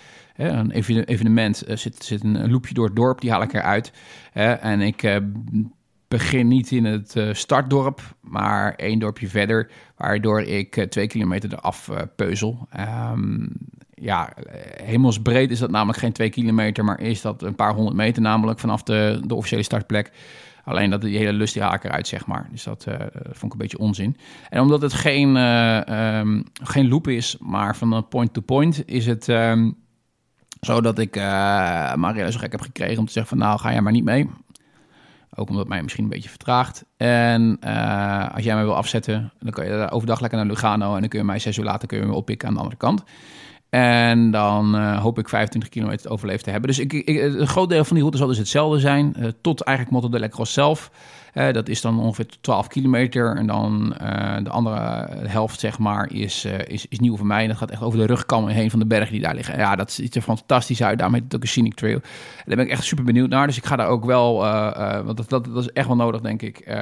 [0.47, 0.71] een
[1.05, 3.91] evenement, uh, zit, zit een loopje door het dorp, die haal ik eruit.
[4.33, 5.21] En ik
[6.07, 12.67] begin niet in het startdorp, maar één dorpje verder, waardoor ik twee kilometer eraf peuzel.
[13.11, 13.51] Um,
[13.93, 14.33] ja,
[14.83, 18.59] hemelsbreed is dat namelijk geen twee kilometer, maar is dat een paar honderd meter namelijk
[18.59, 20.11] vanaf de, de officiële startplek.
[20.63, 22.47] Alleen dat die hele lust die haak eruit, zeg maar.
[22.51, 24.17] Dus dat vond ik een beetje onzin.
[24.49, 29.27] En omdat het geen, um, geen loop is, maar van point to point, is het
[29.27, 29.75] um,
[30.61, 31.23] zo dat ik uh,
[31.93, 34.29] Maria zo gek heb gekregen om te zeggen van nou, ga jij maar niet mee.
[35.35, 36.85] Ook omdat mij misschien een beetje vertraagt.
[36.97, 37.59] En
[38.33, 41.19] als jij mij wil afzetten, dan kan je overdag lekker naar Lugano en dan kun
[41.19, 43.03] je mij zes uur later kun je me oppikken aan de andere kant.
[43.69, 46.69] En dan uh, hoop ik 25 kilometer overleefd te hebben.
[46.69, 49.35] Dus ik, ik, een groot deel van die route zal dus hetzelfde zijn.
[49.41, 50.91] Tot eigenlijk Moto de Lecross zelf.
[51.33, 53.35] Dat is dan ongeveer 12 kilometer.
[53.35, 53.93] En dan
[54.43, 57.41] de andere helft, zeg maar, is, is, is nieuw voor mij.
[57.41, 59.57] En dat gaat echt over de rugkam heen van de bergen die daar liggen.
[59.57, 60.99] Ja, dat ziet er fantastisch uit.
[60.99, 61.99] Daarmee heet het ook een scenic trail.
[62.45, 63.47] Daar ben ik echt super benieuwd naar.
[63.47, 64.37] Dus ik ga daar ook wel,
[65.03, 66.77] want dat, dat, is echt wel nodig, denk ik.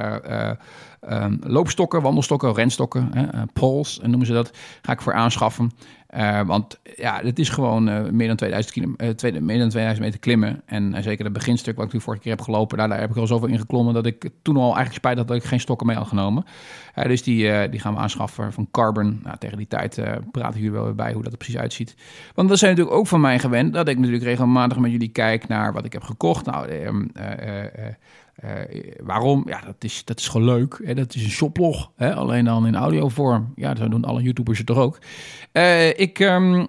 [1.09, 3.11] Um, loopstokken, wandelstokken, renstokken,
[3.53, 5.71] poles noemen ze dat, ga ik voor aanschaffen.
[6.15, 10.05] Uh, want ja, het is gewoon uh, meer, dan 2000 kilo, twee, meer dan 2000
[10.05, 10.61] meter klimmen.
[10.65, 13.27] En zeker het beginstuk wat ik nu vorige keer heb gelopen, daar, heb ik al
[13.27, 15.95] zoveel in geklommen dat ik toen al eigenlijk spijt had dat ik geen stokken mee
[15.95, 16.45] had genomen.
[16.93, 19.19] dus die, die gaan we aanschaffen van Carbon.
[19.23, 21.95] Nou, tegen die tijd praten jullie wel weer bij hoe dat er precies uitziet.
[22.35, 25.47] Want dat zijn natuurlijk ook van mij gewend dat ik natuurlijk regelmatig met jullie kijk
[25.47, 26.45] naar wat ik heb gekocht.
[26.45, 27.05] Nou, ehm,
[29.03, 29.43] waarom?
[29.47, 30.81] Ja, dat is, dat is gewoon leuk.
[30.83, 30.93] Hè?
[30.93, 32.15] Dat is een shoplog, hè?
[32.15, 33.53] alleen dan in audiovorm.
[33.55, 34.99] Ja, dat doen alle YouTubers het toch ook.
[35.53, 36.67] Uh, ik, um,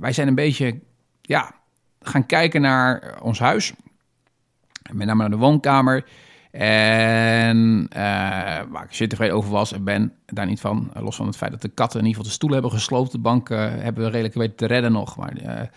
[0.00, 0.78] wij zijn een beetje
[1.22, 1.54] ja,
[2.00, 3.72] gaan kijken naar ons huis.
[4.92, 6.04] Met name naar de woonkamer.
[6.50, 7.88] En
[8.70, 10.90] waar ik zeer tevreden over was en ben daar niet van.
[10.94, 13.12] los van het feit dat de katten in ieder geval de stoelen hebben gesloopt.
[13.12, 15.16] De bank hebben we redelijk weten te redden nog.
[15.16, 15.70] Maar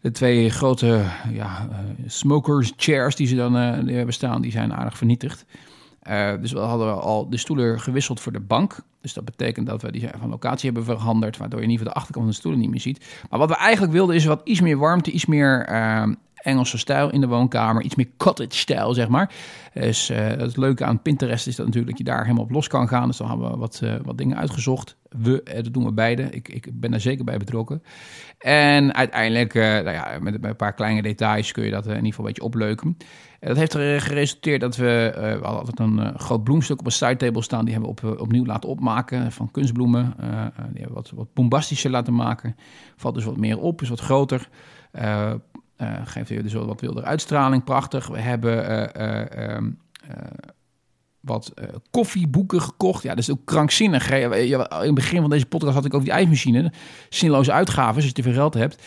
[0.00, 4.74] de twee grote ja, uh, smokers chairs die ze dan die hebben staan, die zijn
[4.74, 5.44] aardig vernietigd.
[6.08, 8.76] Uh, dus we hadden al de stoelen gewisseld voor de bank.
[9.14, 11.94] Dus dat betekent dat we die van locatie hebben veranderd, waardoor je in ieder geval
[11.94, 13.24] de achterkant van de stoelen niet meer ziet.
[13.30, 15.66] Maar wat we eigenlijk wilden is wat iets meer warmte, iets meer
[16.42, 17.82] Engelse stijl in de woonkamer.
[17.82, 19.34] Iets meer cottage-stijl, zeg maar.
[19.72, 22.88] Dus uh, het leuke aan Pinterest is dat natuurlijk je daar helemaal op los kan
[22.88, 23.06] gaan.
[23.06, 24.96] Dus dan hebben we wat, uh, wat dingen uitgezocht.
[25.08, 26.22] We, uh, dat doen we beide.
[26.22, 27.82] Ik, ik ben daar zeker bij betrokken.
[28.38, 32.24] En uiteindelijk, nou ja, met, een paar kleine details kun je dat in ieder geval
[32.24, 32.96] een beetje opleuken.
[33.40, 37.64] Dat heeft er geresulteerd dat we, hadden altijd een groot bloemstuk op een sidetable staan.
[37.64, 40.14] Die hebben we op, opnieuw laten opmaken van kunstbloemen.
[40.16, 42.56] die hebben we wat, wat bombastischer laten maken.
[42.96, 44.48] Valt dus wat meer op, is wat groter.
[46.04, 48.06] Geeft weer dus wat wilder uitstraling, prachtig.
[48.06, 49.76] We hebben
[51.28, 53.02] uh, uh, wat koffieboeken gekocht.
[53.02, 54.10] Ja, dat is ook krankzinnig.
[54.10, 56.72] In het begin van deze podcast had ik over die ijsmachine.
[57.08, 58.82] Zinloze uitgaven, als je te veel geld hebt.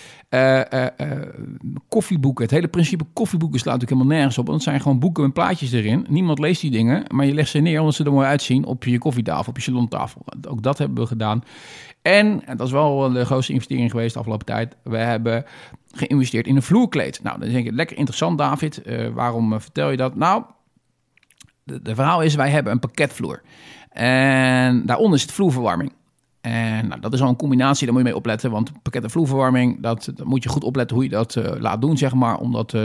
[1.88, 2.44] koffieboeken.
[2.44, 4.46] Het hele principe koffieboeken slaat natuurlijk helemaal nergens op.
[4.46, 6.06] Want het zijn gewoon boeken met plaatjes erin.
[6.10, 8.84] Niemand leest die dingen, maar je legt ze neer omdat ze er mooi uitzien op
[8.84, 10.22] je koffietafel, op je salontafel.
[10.48, 11.44] Ook dat hebben we gedaan.
[12.02, 14.76] En, dat is wel de grootste investering geweest de afgelopen tijd.
[14.84, 15.46] We hebben
[15.92, 17.24] geïnvesteerd in een vloerkleed.
[17.24, 18.82] Nou, dan denk je, lekker interessant David.
[18.86, 20.16] Uh, waarom uh, vertel je dat?
[20.16, 20.44] Nou,
[21.64, 23.42] de, de, verhaal is, wij hebben een pakketvloer.
[23.90, 25.94] En daaronder zit vloerverwarming.
[26.42, 28.52] En nou, dat is al een combinatie, daar moet je mee opletten.
[28.52, 31.82] Want pakket- en vloerverwarming, dat, dat, moet je goed opletten hoe je dat uh, laat
[31.82, 32.38] doen, zeg maar.
[32.38, 32.76] Om dat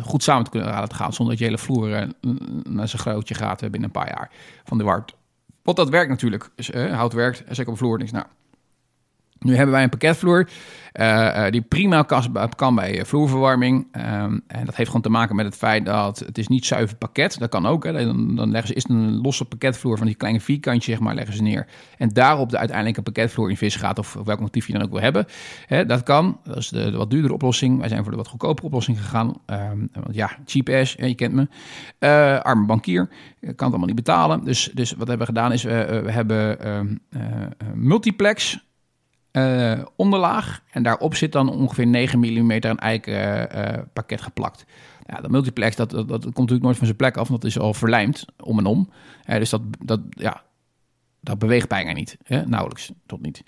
[0.00, 1.12] goed samen te kunnen laten gaan.
[1.12, 2.08] Zonder dat je hele vloer
[2.68, 4.30] naar zijn grootje gaat binnen een paar jaar
[4.64, 5.14] van de wart.
[5.62, 6.50] Want dat werkt natuurlijk.
[6.54, 7.98] Dus, hout werkt, zeker op vloer.
[8.12, 8.24] Nou,
[9.44, 10.48] nu hebben wij een pakketvloer
[11.00, 12.02] uh, die prima
[12.56, 13.86] kan, bij eh, vloerverwarming.
[13.96, 16.96] Um, en dat heeft gewoon te maken met het feit dat het is niet zuiver
[16.96, 17.38] pakket.
[17.38, 17.84] Dat kan ook.
[17.84, 17.92] Hè.
[17.92, 21.34] Dan, dan leggen ze is een losse pakketvloer van die kleine vierkantjes, zeg maar, leggen
[21.34, 21.66] ze neer.
[21.98, 25.00] En daarop de uiteindelijke pakketvloer in vis gaat of welk motief je dan ook wil
[25.00, 25.26] hebben.
[25.66, 26.40] Hè, dat kan.
[26.44, 27.78] Dat is de, wat duurdere oplossing.
[27.78, 29.34] Wij zijn voor de wat goedkopere oplossing gegaan.
[29.46, 31.48] Um, want ja, cheap ass, je kent me.
[32.42, 33.08] Arme bankier,
[33.40, 34.44] kan het allemaal niet betalen.
[34.44, 37.00] Dus, dus wat hebben we gedaan is, we, hebben um,
[37.74, 38.62] multiplex
[39.36, 40.62] uh, onderlaag.
[40.70, 44.64] En daarop zit dan ongeveer 9 mm een eikenpakket uh, geplakt.
[45.06, 47.58] Ja, dat multiplex, dat, dat, komt natuurlijk nooit van zijn plek af, want dat is
[47.58, 48.90] al verlijmd om en om.
[49.26, 50.42] Dus dat, dat, ja,
[51.24, 52.16] dat beweegt bijna niet.
[52.24, 52.46] Hè?
[52.46, 53.42] Nauwelijks, tot niet.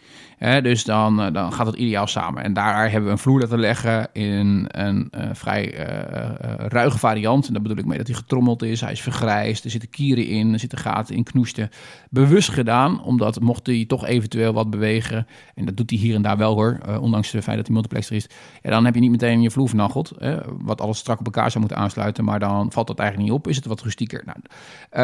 [0.63, 2.43] Dus dan, eh, dan gaat het ideaal samen.
[2.43, 6.31] En daar hebben we een vloer laten leggen in een uh, vrij uh,
[6.69, 7.47] ruige variant.
[7.47, 8.81] En daar bedoel ik mee dat hij getrommeld is.
[8.81, 9.65] Hij is vergrijsd.
[9.65, 10.53] Er zitten kieren in.
[10.53, 11.71] Er zitten gaten in knoesten.
[12.11, 15.27] Bewust gedaan, omdat mocht hij toch eventueel wat bewegen.
[15.55, 16.79] En dat doet hij hier en daar wel hoor.
[17.01, 18.29] ondanks het feit dat hij multiplexer is.
[18.63, 20.13] Ja, dan heb je niet meteen je vloer vernacheld.
[20.59, 22.25] Wat alles strak op elkaar zou moeten aansluiten.
[22.25, 23.49] Maar dan valt dat eigenlijk niet op.
[23.49, 24.23] Is het wat rustieker.
[24.25, 24.39] Nou,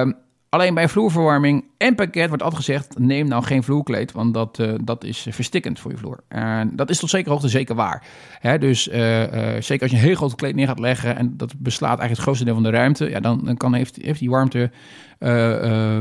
[0.07, 0.17] um,
[0.53, 4.75] Alleen bij vloerverwarming en pakket wordt altijd gezegd: neem nou geen vloerkleed, want dat, uh,
[4.85, 6.21] dat is verstikkend voor je vloer.
[6.29, 8.05] En dat is tot zekere hoogte zeker waar.
[8.39, 11.37] Hè, dus uh, uh, zeker als je een heel groot kleed neer gaat leggen en
[11.37, 14.21] dat beslaat eigenlijk het grootste deel van de ruimte, ja, dan, dan kan, heeft, heeft
[14.21, 14.71] die warmte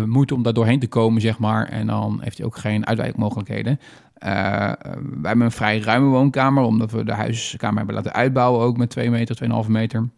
[0.06, 1.68] moeite om daar doorheen te komen, zeg maar.
[1.68, 3.80] En dan heeft hij ook geen uitwijkmogelijkheden.
[4.20, 4.28] we
[5.28, 9.10] hebben een vrij ruime woonkamer, omdat we de huiskamer hebben laten uitbouwen, ook met 2
[9.10, 10.10] meter, 2,5 meter.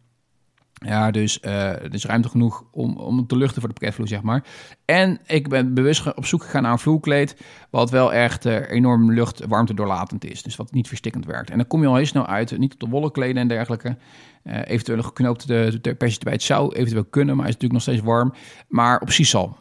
[0.85, 4.43] Ja, dus uh, is ruimte genoeg om, om te luchten voor de pakketvloer, zeg maar.
[4.85, 7.37] En ik ben bewust op zoek gegaan naar een vloerkleed...
[7.69, 10.43] wat wel echt uh, enorm lucht warmte doorlatend is.
[10.43, 11.49] Dus wat niet verstikkend werkt.
[11.49, 13.97] En dan kom je al heel snel uit, niet op de wollen kleden en dergelijke.
[14.43, 15.53] Uh, eventueel geknoopte
[16.23, 17.35] het zou eventueel kunnen...
[17.35, 18.33] maar is natuurlijk nog steeds warm.
[18.67, 19.57] Maar op sisal.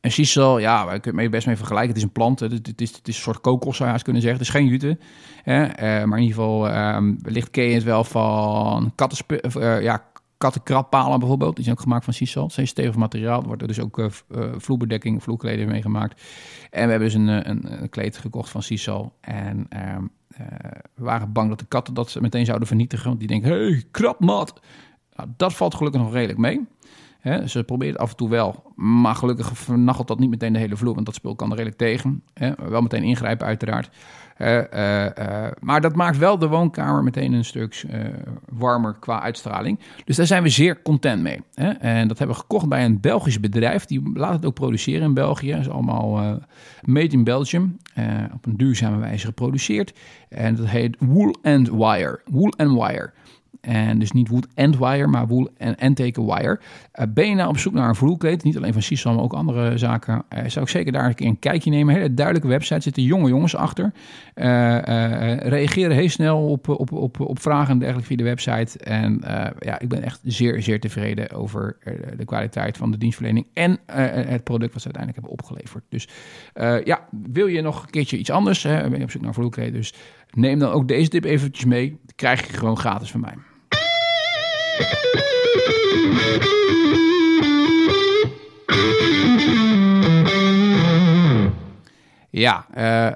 [0.00, 1.88] En sisal, ja, we kunnen het best mee vergelijken.
[1.88, 4.40] Het is een plant, het, is, het is een soort kokos, zou je kunnen zeggen.
[4.40, 4.98] Het is geen jute.
[5.42, 5.66] Hè?
[6.06, 10.02] maar in ieder geval, um, wellicht ken je het wel van kattensp ja,
[10.42, 11.54] kattenkrappalen bijvoorbeeld.
[11.54, 12.44] Die zijn ook gemaakt van sisal.
[12.44, 13.40] Het zijn stevig materiaal.
[13.40, 14.08] Er wordt er dus ook uh,
[14.56, 16.22] vloerbedekking, vloerkleding mee gemaakt.
[16.70, 19.12] En we hebben dus een, een, een kleed gekocht van sisal.
[19.20, 19.96] En uh,
[20.94, 23.06] we waren bang dat de katten dat meteen zouden vernietigen.
[23.06, 24.60] Want die denken, hey, krapmat.
[25.14, 26.66] Nou, dat valt gelukkig nog redelijk mee.
[27.46, 30.94] Ze probeert af en toe wel, maar gelukkig vernachelt dat niet meteen de hele vloer,
[30.94, 32.22] want dat spul kan er redelijk tegen.
[32.68, 33.90] wel meteen ingrijpen uiteraard.
[34.38, 37.84] Uh, maar dat maakt wel de woonkamer meteen een stuk
[38.48, 39.78] warmer qua uitstraling.
[40.04, 41.40] Dus daar zijn we zeer content mee.
[41.78, 43.84] En dat hebben we gekocht bij een Belgisch bedrijf.
[43.84, 45.50] Die laat het ook produceren in België.
[45.50, 46.40] Dat is allemaal
[46.82, 47.76] made in Belgium.
[48.34, 49.92] op een duurzame wijze geproduceerd.
[50.28, 52.20] En dat heet Wool and Wire.
[52.24, 53.12] Wool and Wire.
[53.62, 56.60] En dus niet wood and wire, maar wool en, en wire.
[56.94, 59.32] Uh, ben je nou op zoek naar een vloerkleed, niet alleen van Sisal, maar ook
[59.32, 61.94] andere zaken, uh, zou ik zeker daar een keer een kijkje nemen.
[61.94, 63.92] Hele duidelijke website, zitten jonge jongens achter.
[64.34, 68.78] Uh, reageren heel snel op, op, op, op vragen en dergelijke via de website.
[68.78, 69.20] En
[69.58, 71.76] ja, ik ben echt zeer, zeer tevreden over
[72.16, 75.84] de kwaliteit van de dienstverlening en het product wat ze uiteindelijk hebben opgeleverd.
[75.88, 76.08] Dus
[76.84, 79.72] ja, wil je nog een keertje iets anders, hè, ben je op zoek naar vloerkleed,
[79.72, 79.94] dus
[80.30, 81.88] neem dan ook deze tip eventjes mee.
[81.88, 83.34] Die krijg je gewoon gratis van mij.
[92.30, 93.06] Ja, uh,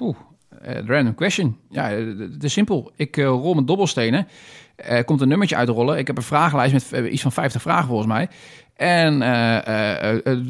[0.00, 1.56] uh, random question.
[1.70, 2.92] Ja, het is simpel.
[2.96, 4.28] Ik rol met dobbelstenen.
[4.76, 5.98] Er komt een nummertje uitrollen.
[5.98, 8.28] Ik heb een vragenlijst met iets van 50 vragen volgens mij.
[8.76, 9.20] En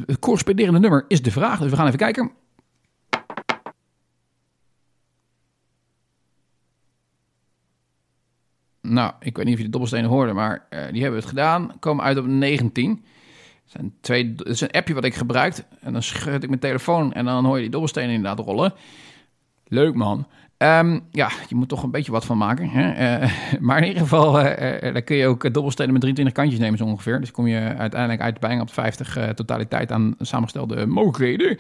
[0.07, 1.59] het corresponderende nummer is de vraag.
[1.59, 2.31] Dus we gaan even kijken.
[8.88, 11.72] Nou, ik weet niet of je de dobbelstenen hoorde, maar uh, die hebben het gedaan.
[11.79, 13.05] Komen uit op 19.
[13.72, 15.55] Het, twee, is een appje wat ik gebruik.
[15.81, 18.72] En dan schud ik mijn telefoon en dan hoor je die dobbelstenen inderdaad rollen.
[19.66, 20.27] Leuk man.
[20.59, 22.68] Um, ja, je moet toch een beetje wat van maken.
[22.68, 23.20] Hè?
[23.20, 23.31] Uh,
[23.66, 26.85] maar in ieder geval, uh, dan kun je ook dobbelstenen met 23 kantjes nemen zo
[26.85, 27.20] ongeveer.
[27.20, 31.59] Dus kom je uiteindelijk uit bijna op 50 totaliteit aan samengestelde mogelijkheden.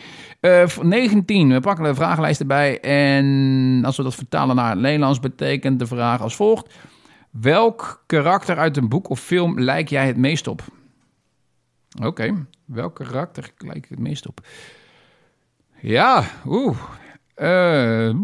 [0.82, 2.80] 19, we pakken de vragenlijst erbij.
[2.80, 6.74] En als we dat vertalen naar het Nederlands, betekent de vraag als volgt.
[7.40, 10.64] Welk karakter uit een boek of film lijk jij het meest op?
[12.02, 14.46] Oké, welk karakter lijk ik het meest op?
[15.80, 16.78] Ja, oeh.
[17.36, 18.14] Uh,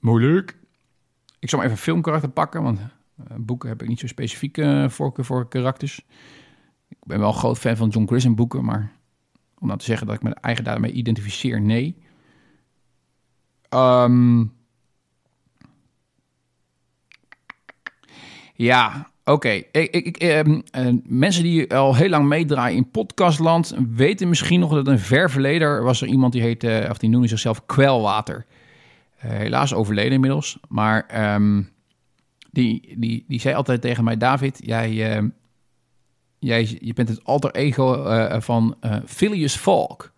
[0.00, 0.56] Moeilijk.
[1.38, 2.84] Ik zal maar even een filmkarakter pakken, want uh,
[3.36, 6.06] boeken heb ik niet zo specifieke uh, voorkeur voor karakters.
[6.88, 8.92] Ik ben wel een groot fan van John Grisham boeken, maar
[9.58, 11.96] om nou te zeggen dat ik mijn eigen daarmee identificeer, nee.
[13.74, 14.58] Um,
[18.60, 19.48] Ja, oké.
[19.48, 24.98] Ehm, eh, mensen die al heel lang meedraaien in podcastland weten misschien nog dat een
[24.98, 28.46] ver verleden was er iemand die heette, of die noemde zichzelf Kwelwater.
[29.24, 30.58] Uh, helaas overleden inmiddels.
[30.68, 31.70] Maar um,
[32.50, 35.28] die, die, die zei altijd tegen mij: David, jij, uh,
[36.38, 40.12] jij je bent het alter ego uh, van Phileas Falk.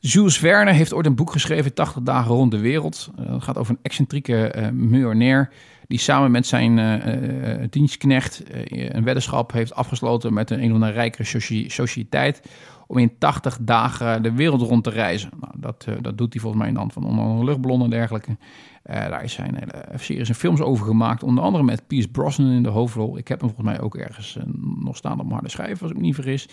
[0.00, 3.10] Jules Verne heeft ooit een boek geschreven, 80 dagen rond de wereld.
[3.16, 5.50] Het gaat over een excentrieke miljonair
[5.88, 10.92] die samen met zijn uh, dienstknecht een weddenschap heeft afgesloten met een een of andere
[10.92, 11.24] rijkere
[11.68, 12.42] sociëteit
[12.86, 15.30] om in 80 dagen de wereld rond te reizen.
[15.40, 17.98] Nou, dat, dat doet hij volgens mij in de hand van onder andere luchtballonnen en
[17.98, 18.36] dergelijke.
[18.82, 22.68] daar zijn hele series en films over gemaakt, onder andere met Pierce Brosnan in de
[22.68, 23.18] hoofdrol.
[23.18, 24.38] Ik heb hem volgens mij ook ergens
[24.78, 26.48] nog staan op mijn harde schijf, als ik me niet vergis.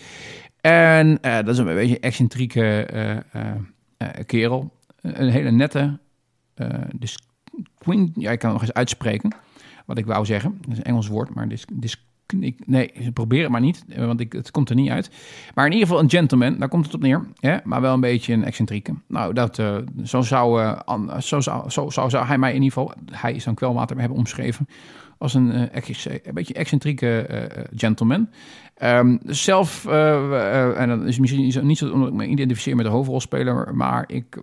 [0.70, 3.24] En dat is een beetje excentrieke
[4.26, 4.72] kerel.
[5.00, 5.98] Een hele nette,
[6.94, 7.18] dus
[7.78, 9.34] Queen, ja, kan nog eens uitspreken
[9.86, 10.58] wat ik wou zeggen.
[10.60, 12.06] Dat is een Engels woord, maar dis, dis,
[12.40, 15.10] ik, nee, probeer het maar niet, want ik, het komt er niet uit.
[15.54, 17.26] Maar in ieder geval een gentleman, daar komt het op neer.
[17.40, 17.56] Hè?
[17.64, 18.94] Maar wel een beetje een excentrieke.
[19.08, 19.56] Nou, dat,
[20.04, 20.74] zo, zou,
[21.20, 21.40] zo,
[21.90, 24.68] zou, zo, hij mij in ieder geval, hij is dan kwelwater hebben omschreven,
[25.18, 25.62] als een, uh,
[26.22, 27.26] een beetje excentrieke
[27.74, 28.28] gentleman.
[28.82, 33.74] Um, zelf, en dat is misschien niet zo omdat ik me identificeer met de hoofdrolspeler,
[33.74, 34.38] maar ik,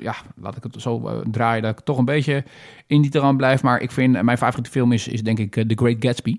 [0.00, 2.44] ja, laat ik het zo draaien dat ik toch een beetje
[2.86, 3.62] in die terrein blijf.
[3.62, 6.36] Maar ik vind, mijn favoriete film is, is denk ik The Great Gatsby.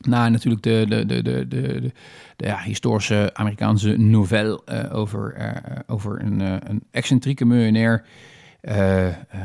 [0.00, 1.92] Na natuurlijk de, de, de, de, de,
[2.36, 4.60] ja, historische Amerikaanse novelle
[4.92, 5.52] over,
[5.86, 8.04] over een, een excentrieke miljonair.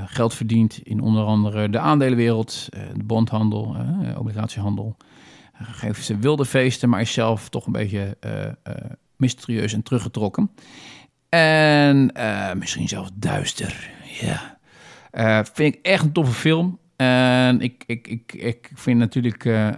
[0.06, 3.76] geld verdient in onder andere de aandelenwereld, de bondhandel,
[4.18, 4.96] obligatiehandel.
[5.62, 8.18] Geeft ze wilde feesten, maar is zelf toch een beetje
[9.16, 10.52] mysterieus en teruggetrokken.
[11.30, 12.12] En
[12.58, 13.90] misschien zelfs duister.
[14.22, 14.58] Ja.
[15.54, 16.80] vind ik echt een toffe film.
[16.96, 19.74] En ik, ik, ik, ik vind natuurlijk uh, uh,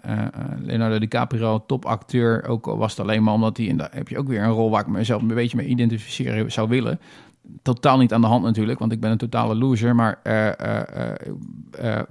[0.57, 2.47] Leonardo DiCaprio topacteur.
[2.47, 3.65] Ook al was het alleen maar omdat hij...
[3.65, 6.51] in daar heb je ook weer een rol waar ik mezelf een beetje mee identificeren
[6.51, 6.99] zou willen.
[7.61, 9.95] Totaal niet aan de hand natuurlijk, want ik ben een totale loser.
[9.95, 12.01] Maar uh,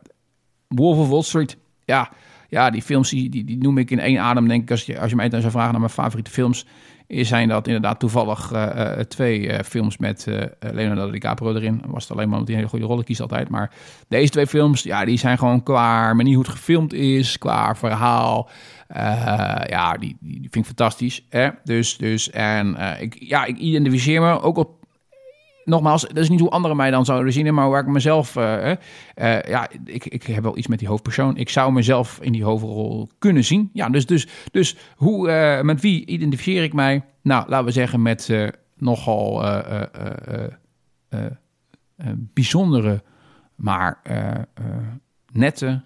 [0.68, 2.10] Wolf of Wall Street, ja...
[2.48, 4.70] Ja, die films die, die, noem ik in één adem, denk ik.
[4.70, 6.66] Als je, als je mij dan zou vragen naar mijn favoriete films
[7.08, 11.82] zijn dat inderdaad toevallig uh, twee uh, films met uh, Leonardo DiCaprio erin.
[11.86, 13.48] Was het alleen maar omdat hij een hele goede rollen kiest altijd.
[13.48, 13.70] Maar
[14.08, 18.50] deze twee films, ja, die zijn gewoon qua manier hoe het gefilmd is, qua verhaal.
[19.66, 21.26] ja, die, die, vind ik fantastisch.
[21.28, 21.48] Hè?
[21.64, 24.77] Dus, dus, en ik, ja, ik identificeer me ook op
[25.68, 28.72] nogmaals, dat is niet hoe anderen mij dan zouden zien, maar waar ik mezelf, uh,
[29.42, 31.36] ja, ik, ik heb wel iets met die hoofdpersoon.
[31.36, 33.70] Ik zou mezelf in die hoofdrol kunnen zien.
[33.72, 37.04] Ja, dus, dus, dus hoe, uh, met wie identificeer ik mij?
[37.22, 38.30] Nou, laten we zeggen met
[38.76, 39.44] nogal
[42.34, 43.02] bijzondere,
[43.54, 44.00] maar
[45.32, 45.84] nette,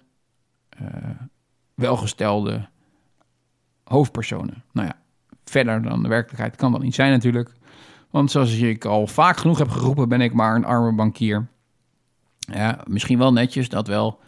[1.75, 2.67] welgestelde
[3.83, 4.63] hoofdpersonen.
[4.71, 4.95] Nou ja,
[5.43, 7.53] verder dan de werkelijkheid kan dat niet zijn natuurlijk.
[8.13, 11.47] Want zoals ik al vaak genoeg heb geroepen, ben ik maar een arme bankier.
[12.39, 14.19] Ja, misschien wel netjes, dat wel.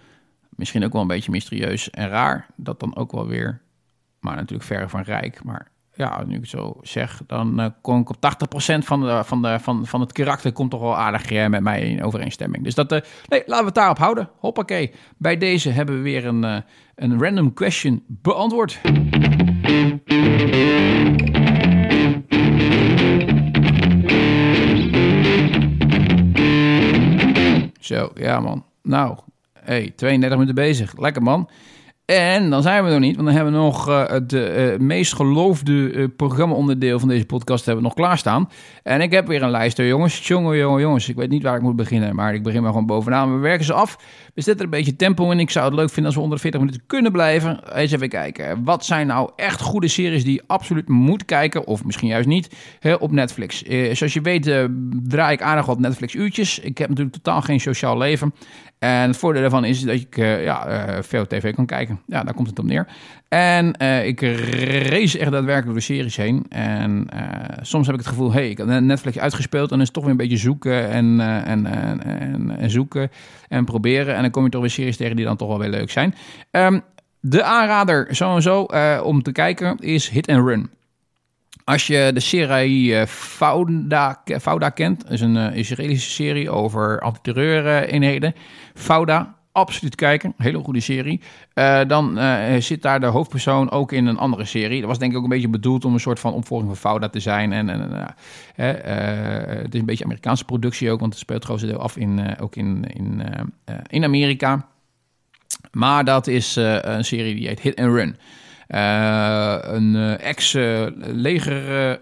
[0.50, 2.48] Misschien ook wel een beetje mysterieus en raar.
[2.56, 3.62] Dat dan ook wel weer.
[4.20, 5.44] Maar natuurlijk verre van rijk.
[5.44, 8.18] Maar ja, nu ik het zo zeg, dan uh, kom ik op 80%
[8.78, 11.82] van, de, van, de, van, van het karakter komt toch wel aardig uh, met mij
[11.82, 12.64] in overeenstemming.
[12.64, 14.30] Dus dat, uh, nee, laten we het daarop houden.
[14.38, 14.92] Hoppakee.
[15.18, 16.64] Bij deze hebben we weer een,
[16.96, 18.80] een random question beantwoord.
[27.86, 28.64] Zo, ja man.
[28.82, 29.18] Nou,
[29.54, 30.94] hey, 32 minuten bezig.
[30.98, 31.50] Lekker man.
[32.06, 35.14] En dan zijn we nog niet, want dan hebben we nog uh, het uh, meest
[35.14, 38.50] geloofde uh, programma-onderdeel van deze podcast hebben we nog klaarstaan.
[38.84, 40.28] En ik heb weer een lijst, jongens.
[40.28, 41.10] Jongen, jongen, jongens.
[41.10, 43.34] Ik weet niet waar ik moet beginnen, maar ik begin maar gewoon bovenaan.
[43.34, 43.98] We werken ze af.
[44.34, 45.40] We zetten er een beetje tempo in.
[45.40, 47.74] Ik zou het leuk vinden als we onder de 40 minuten kunnen blijven.
[47.74, 48.64] Eens even kijken.
[48.64, 52.56] Wat zijn nou echt goede series die je absoluut moet kijken, of misschien juist niet,
[52.80, 53.62] hè, op Netflix?
[53.92, 54.44] zoals je weet
[55.04, 56.60] draai ik aardig wat Netflix-uurtjes.
[56.60, 58.34] Ik heb natuurlijk totaal geen sociaal leven.
[58.80, 61.95] En het voordeel daarvan is dat ik ja, veel tv kan kijken.
[62.06, 62.88] Ja, daar komt het op neer.
[63.28, 64.22] En uh, ik
[64.90, 66.46] race echt daadwerkelijk door series heen.
[66.50, 67.08] En
[67.62, 69.72] soms heb ik het gevoel, hey, ik heb Netflix uitgespeeld...
[69.72, 73.12] en is het toch weer een beetje zoeken en, en, en, en, zoeken
[73.48, 74.16] en proberen.
[74.16, 76.16] En dan kom je toch weer series tegen die dan toch wel weer leuk zijn.
[76.52, 76.82] Um,
[77.20, 78.62] de aanrader sowieso
[79.04, 80.70] om te kijken is Hit and Run.
[81.64, 88.36] Als je de serie Fauda, Fauda kent, is een Israëlische serie over antiterreureenheden.
[88.74, 90.34] Fauda, absoluut kijken.
[90.38, 91.22] Hele goede serie.
[91.54, 94.80] Uh, dan uh, zit daar de hoofdpersoon ook in een andere serie.
[94.80, 97.10] Dat was denk ik ook een beetje bedoeld om een soort van opvolging van Fauda
[97.10, 97.54] te zijn.
[97.54, 98.00] En, en uh,
[99.64, 102.56] het is een beetje Amerikaanse productie ook, want het speelt grootste deel af in, ook
[102.56, 103.22] in, in,
[103.88, 104.68] in Amerika.
[105.72, 108.18] Maar dat is een serie die heet Hit and Run.
[109.76, 112.00] een ex-leger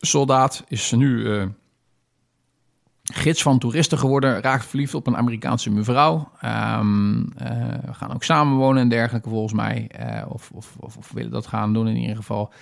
[0.00, 1.28] soldaat is nu
[3.12, 6.30] gids van toeristen geworden, raakt verliefd op een Amerikaanse mevrouw.
[6.44, 7.28] Um, uh,
[7.84, 9.90] we gaan ook samenwonen en dergelijke volgens mij.
[10.00, 12.52] Uh, of, of, of, willen dat gaan doen in ieder geval.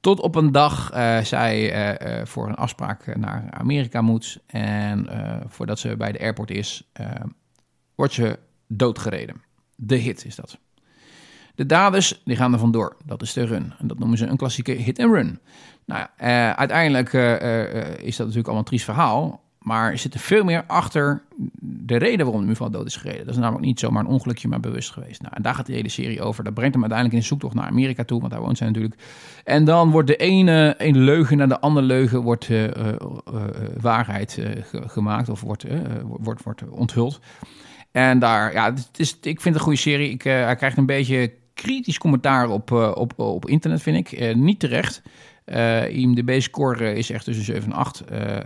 [0.00, 4.40] Tot op een dag uh, zij voor een afspraak naar Amerika moet.
[4.46, 5.08] En
[5.48, 6.90] voordat ze bij de airport is,
[7.94, 9.42] wordt ze doodgereden.
[9.76, 10.58] De hit is dat.
[11.56, 12.96] De daders die gaan er vandoor.
[13.04, 13.74] Dat is de run.
[13.78, 15.40] En dat noemen ze een klassieke hit and run.
[15.84, 19.44] Nou ja, eh, uiteindelijk eh, eh, is dat natuurlijk allemaal een triest verhaal.
[19.66, 21.22] Maar er zit er veel meer achter
[21.60, 23.24] de reden waarom de mevrouw dood is gereden.
[23.24, 25.22] Dat is namelijk niet zomaar een ongelukje, maar bewust geweest.
[25.22, 26.44] Nou, en daar gaat de hele serie over.
[26.44, 28.94] Dat brengt hem uiteindelijk in zoektocht naar Amerika toe, want daar woont zij natuurlijk.
[29.44, 32.72] En dan wordt de ene, ene leugen naar de andere leugen wordt, uh, uh,
[33.80, 34.40] waarheid
[34.70, 35.64] gemaakt of wordt,
[36.02, 37.20] wordt, wordt onthuld.
[37.90, 40.10] En daar, ja, het is, ik vind het een goede serie.
[40.10, 44.36] Ik, hij krijgt een beetje kritisch commentaar op, op, op internet, vind ik.
[44.36, 45.02] niet terecht.
[45.46, 48.04] Uh, IMDb-score is echt tussen 7 en 8.
[48.12, 48.36] Uh, uh,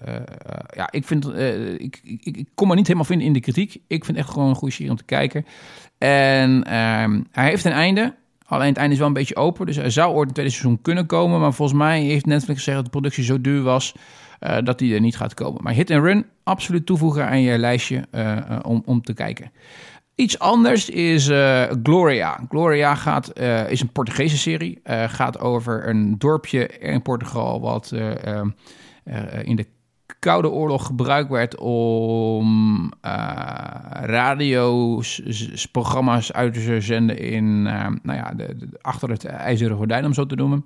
[0.77, 1.35] ja, ik, vind,
[1.79, 3.77] ik, ik, ik, kom me niet helemaal vinden in de kritiek.
[3.87, 5.47] Ik vind echt gewoon een goede serie om te kijken.
[5.99, 8.15] En ehm, hij heeft een einde.
[8.47, 9.67] Alleen het einde is wel een beetje open.
[9.67, 11.41] Dus hij zou ooit een tweede seizoen kunnen komen.
[11.41, 13.95] Maar volgens mij heeft Netflix gezegd dat de productie zo duur was...
[14.65, 15.63] dat die er niet gaat komen.
[15.63, 18.05] Maar Hit and Run, absoluut toevoegen aan je lijstje
[18.63, 19.51] om, om te kijken.
[20.21, 22.41] Iets anders is uh, Gloria.
[22.49, 24.81] Gloria gaat, uh, is een Portugese serie.
[24.85, 27.93] Uh, gaat over een dorpje in Portugal wat
[29.43, 29.67] in de
[30.21, 32.91] Koude Oorlog gebruikt werd om
[33.93, 40.35] radioprogramma's uit te zenden in, nou ja, de, achter het ijzeren gordijn, om zo te
[40.35, 40.65] noemen.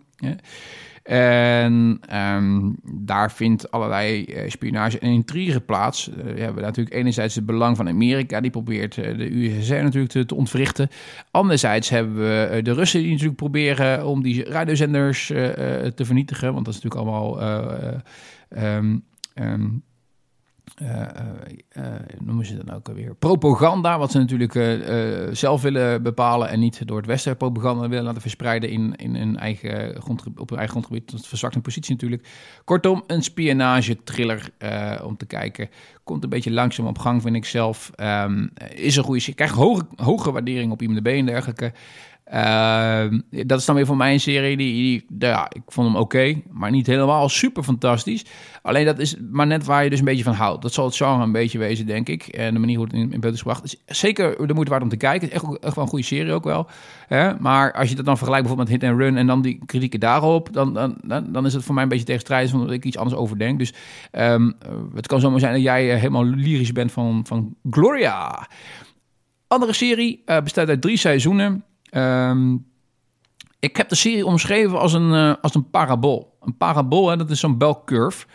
[1.05, 6.09] En um, daar vindt allerlei uh, spionage en intrigue plaats.
[6.09, 10.13] Uh, we hebben natuurlijk enerzijds het belang van Amerika, die probeert uh, de USSR natuurlijk
[10.13, 10.89] te, te, ontwrichten.
[11.31, 16.53] Anderzijds hebben we de Russen die natuurlijk proberen om die radiozenders te vernietigen.
[16.53, 17.43] Want dat is natuurlijk allemaal...
[18.59, 19.05] Um,
[19.35, 19.83] um,
[20.83, 21.03] uh,
[21.77, 21.85] uh,
[22.19, 23.15] noemen ze dat ook alweer?
[23.15, 24.53] Propaganda, wat ze natuurlijk
[25.37, 29.39] zelf willen bepalen en niet door het Westen propaganda willen laten verspreiden in, in hun
[29.39, 31.11] eigen grondgebied, op hun eigen grondgebied.
[31.11, 32.29] Dat verzwakt hun positie natuurlijk.
[32.65, 34.51] Kortom, een spionage-thriller
[35.05, 35.69] om te kijken.
[36.05, 37.91] Komt een beetje langzaam op gang, vind ik zelf.
[37.97, 41.73] Um, is een goede Krijgt hoge, hoge waardering op IMDb en dergelijke.
[42.33, 45.97] Uh, dat is dan weer voor mij een serie die, die ja, ik vond hem
[45.97, 48.25] oké, maar niet helemaal super fantastisch.
[48.63, 50.63] Alleen dat is maar net waar je dus een beetje van houdt.
[50.63, 52.27] Dat zal het genre een beetje wezen, denk ik.
[52.27, 53.65] En de manier hoe het in, in beeld is gebracht.
[53.65, 55.29] is zeker de moeite waard om te kijken.
[55.29, 56.69] Het is echt, echt wel een goede serie ook wel.
[57.07, 57.39] Hè?
[57.39, 60.01] Maar als je dat dan vergelijkt bijvoorbeeld met Hit and Run en dan die kritieken
[60.01, 60.97] daarop, dan, dan,
[61.33, 63.59] dan, is het voor mij een beetje tegenstrijdig, omdat ik iets anders over denk.
[63.59, 63.73] Dus
[64.13, 64.55] um,
[64.95, 68.49] het kan zomaar zijn dat jij eh, helemaal lyrisch bent van, van Gloria.
[69.47, 71.65] Andere serie uh, bestaat uit drie seizoenen.
[71.97, 72.67] Um,
[73.59, 76.37] ik heb de serie omschreven als een, uh, als een parabool.
[76.41, 78.27] Een parabool, hè, dat is zo'n belcurve.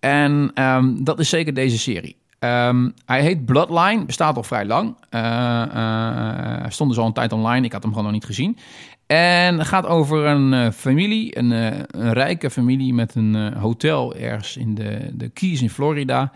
[0.00, 2.16] En um, dat is zeker deze serie.
[2.38, 4.96] Um, hij heet Bloodline, bestaat al vrij lang.
[5.10, 8.58] Uh, stond dus al een tijd online, ik had hem gewoon nog niet gezien.
[9.06, 14.74] En het gaat over een familie, een, een, rijke familie met een hotel ergens in
[14.74, 16.32] de, de Keys in Florida.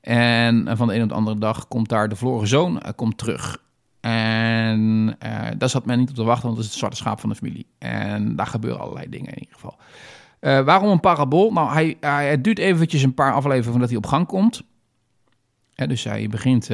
[0.00, 3.58] En van de een op de andere dag komt daar de verloren zoon komt terug.
[4.00, 7.20] En uh, daar zat men niet op te wachten, want het is het zwarte schaap
[7.20, 7.66] van de familie.
[7.78, 9.76] En daar gebeuren allerlei dingen in ieder geval.
[10.40, 11.52] Uh, waarom een parabool?
[11.52, 14.62] Nou, hij, hij, duurt eventjes een paar afleveringen voordat hij op gang komt.
[15.70, 16.68] Ja, dus hij begint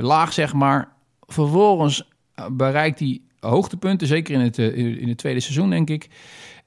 [0.00, 0.88] laag, zeg maar.
[1.20, 2.08] Vervolgens
[2.52, 4.58] bereikt hij hoogtepunten, zeker in het,
[4.98, 6.08] in het tweede seizoen, denk ik.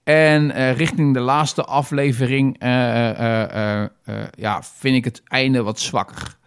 [0.03, 2.55] En richting de laatste aflevering
[4.35, 6.39] ja, vind ik het einde wat zwakker.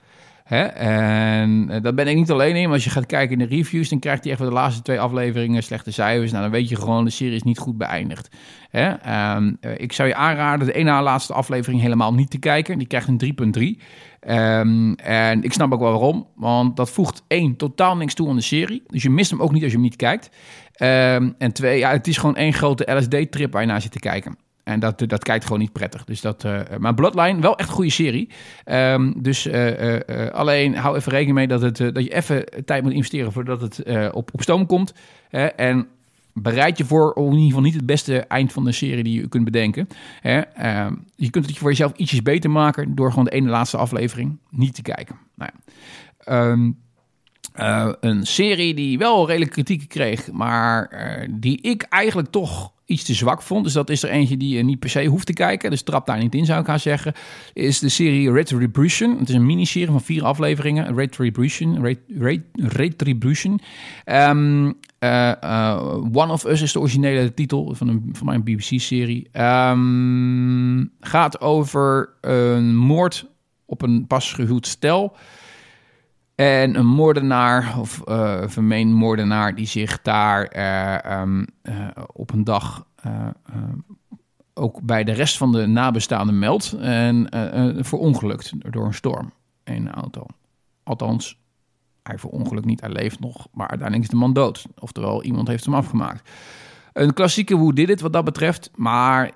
[0.45, 0.63] Hè?
[0.65, 2.71] En uh, dat ben ik niet alleen in.
[2.71, 5.01] Als je gaat kijken in de reviews, dan krijgt hij echt voor de laatste twee
[5.01, 6.31] afleveringen slechte cijfers.
[6.31, 8.29] Nou, dan weet je gewoon, de serie is niet goed beëindigd.
[8.71, 8.91] Hè?
[9.37, 12.79] Um, uh, ik zou je aanraden de ene na laatste aflevering helemaal niet te kijken.
[12.79, 13.83] Die krijgt een 3.3.
[14.29, 16.27] Um, en ik snap ook wel waarom.
[16.37, 18.83] Want dat voegt één, totaal niks toe aan de serie.
[18.87, 20.31] Dus je mist hem ook niet als je hem niet kijkt.
[20.83, 23.99] Um, en twee, ja, het is gewoon één grote LSD-trip waar je naar zit te
[23.99, 24.37] kijken.
[24.65, 26.05] En dat, dat kijkt gewoon niet prettig.
[26.05, 28.29] Dus dat, uh, maar Bloodline, wel echt een goede serie.
[28.67, 30.01] Um, dus uh, uh,
[30.31, 33.83] alleen hou even rekening mee dat, het, dat je even tijd moet investeren voordat het
[34.13, 34.95] op, op stoom komt.
[35.57, 35.87] en
[36.33, 39.29] bereid je voor in ieder geval niet het beste eind van de serie die je
[39.29, 39.89] kunt bedenken.
[40.23, 40.41] Uh,
[41.17, 44.75] je kunt het voor jezelf ietsjes beter maken door gewoon de ene laatste aflevering niet
[44.75, 45.17] te kijken.
[45.35, 46.51] Nou ja.
[46.51, 46.77] um,
[48.01, 50.91] een serie die wel redelijk kritiek kreeg, maar
[51.31, 53.65] die ik eigenlijk toch iets te zwak vond.
[53.65, 55.71] Dus dat is er eentje die je niet per se hoeft te kijken.
[55.71, 57.13] Dus trap daar niet in, zou ik gaan zeggen.
[57.53, 59.19] Is de serie Retribution.
[59.19, 60.95] Het is een miniserie van vier afleveringen.
[60.95, 61.97] Retribution.
[62.57, 63.61] Retribution.
[64.07, 64.67] Um,
[65.01, 69.29] uh, uh, One of Us is de originele titel van, een, van mijn BBC-serie.
[69.33, 73.27] Um, gaat over een moord
[73.65, 75.17] op een pas gehuwd stel.
[76.35, 82.45] En een moordenaar, of uh, vermeend moordenaar, die zich daar uh, um, uh, op een
[82.45, 82.87] dag
[84.55, 86.73] ook bij de rest van de nabestaanden meldt.
[86.73, 87.27] En
[87.85, 89.33] verongelukt door een storm
[89.65, 90.27] in een auto.
[90.83, 91.41] Althans,
[92.03, 94.67] hij verongelukt niet, hij leeft nog, maar uiteindelijk is de man dood.
[94.79, 96.31] Oftewel, iemand heeft hem afgemaakt.
[96.93, 99.31] Een klassieke Who Did It wat dat betreft, maar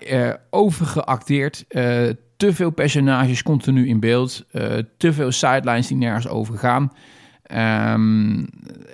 [0.50, 1.64] overgeacteerd.
[2.38, 4.44] Te veel personages continu in beeld.
[4.52, 6.92] Uh, te veel sidelines die nergens over gaan.
[7.56, 8.46] Um,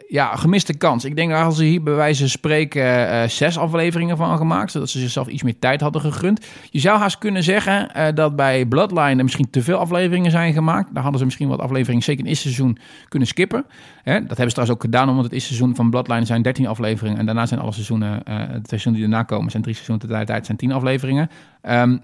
[0.08, 1.04] ja, gemiste kans.
[1.04, 4.88] Ik denk dat ze hier bij wijze van spreken uh, zes afleveringen van gemaakt, zodat
[4.88, 6.46] ze zichzelf iets meer tijd hadden gegund.
[6.70, 10.52] Je zou haast kunnen zeggen uh, dat bij Bloodline er misschien te veel afleveringen zijn
[10.52, 10.94] gemaakt.
[10.94, 12.78] Daar hadden ze misschien wat afleveringen, zeker in het eerste seizoen,
[13.08, 13.64] kunnen skippen.
[14.02, 14.12] Hè?
[14.12, 17.18] Dat hebben ze trouwens ook gedaan, omdat het eerste seizoen van Bloodline zijn 13 afleveringen.
[17.18, 20.46] En daarna zijn alle seizoenen, uh, de seizoenen die erna komen, zijn drie seizoenen tegelijkertijd,
[20.46, 21.30] zijn 10 afleveringen.
[21.68, 22.00] Um,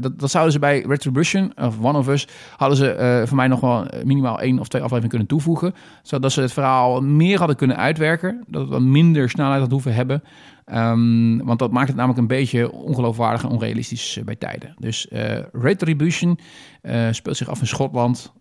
[0.00, 3.60] dat, dat, zouden ze bij Retribution, of One of Us, hadden ze voor mij nog
[3.60, 5.74] wel minimaal één of twee afleveringen kunnen toevoegen.
[6.02, 8.44] Zodat ze het verhaal meer hadden kunnen uitwerken.
[8.46, 10.22] Dat wat minder snelheid had hoeven hebben.
[10.66, 14.74] Um, want dat maakt het namelijk een beetje ongeloofwaardig en onrealistisch bij tijden.
[14.78, 16.38] Dus uh, Retribution
[16.82, 18.32] uh, speelt zich af in Schotland.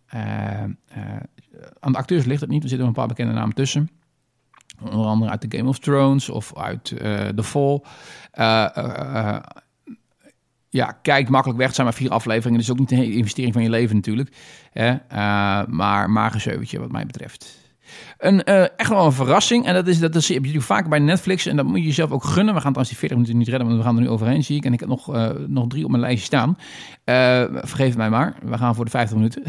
[1.79, 2.63] Aan de acteurs ligt het niet.
[2.63, 3.89] Er zitten een paar bekende namen tussen.
[4.81, 6.83] Onder andere uit The Game of Thrones of uit
[7.35, 7.81] The Fall
[10.74, 11.74] ja, kijkt makkelijk weg.
[11.74, 12.59] Zijn maar vier afleveringen.
[12.59, 14.36] Dus ook niet een investering van je leven natuurlijk.
[14.71, 14.91] Hè?
[14.91, 14.97] Uh,
[15.67, 17.61] maar magenzeutje wat mij betreft.
[18.17, 19.65] Een, uh, echt wel een verrassing.
[19.65, 21.45] En dat is dat, dat je vaak bij Netflix.
[21.45, 22.53] En dat moet je jezelf ook gunnen.
[22.53, 24.55] We gaan trouwens die 40 minuten niet redden, want we gaan er nu overheen, zie
[24.55, 24.65] ik.
[24.65, 26.57] En ik heb nog, uh, nog drie op mijn lijstje staan.
[27.67, 28.36] vergeef het mij maar.
[28.43, 29.43] We gaan voor de 50 minuten.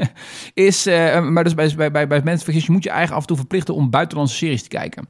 [0.68, 0.84] is,
[1.30, 3.74] maar dus bij, bij, bij, bij Netflix, je moet je eigen af en toe verplichten
[3.74, 5.08] om buitenlandse series te kijken.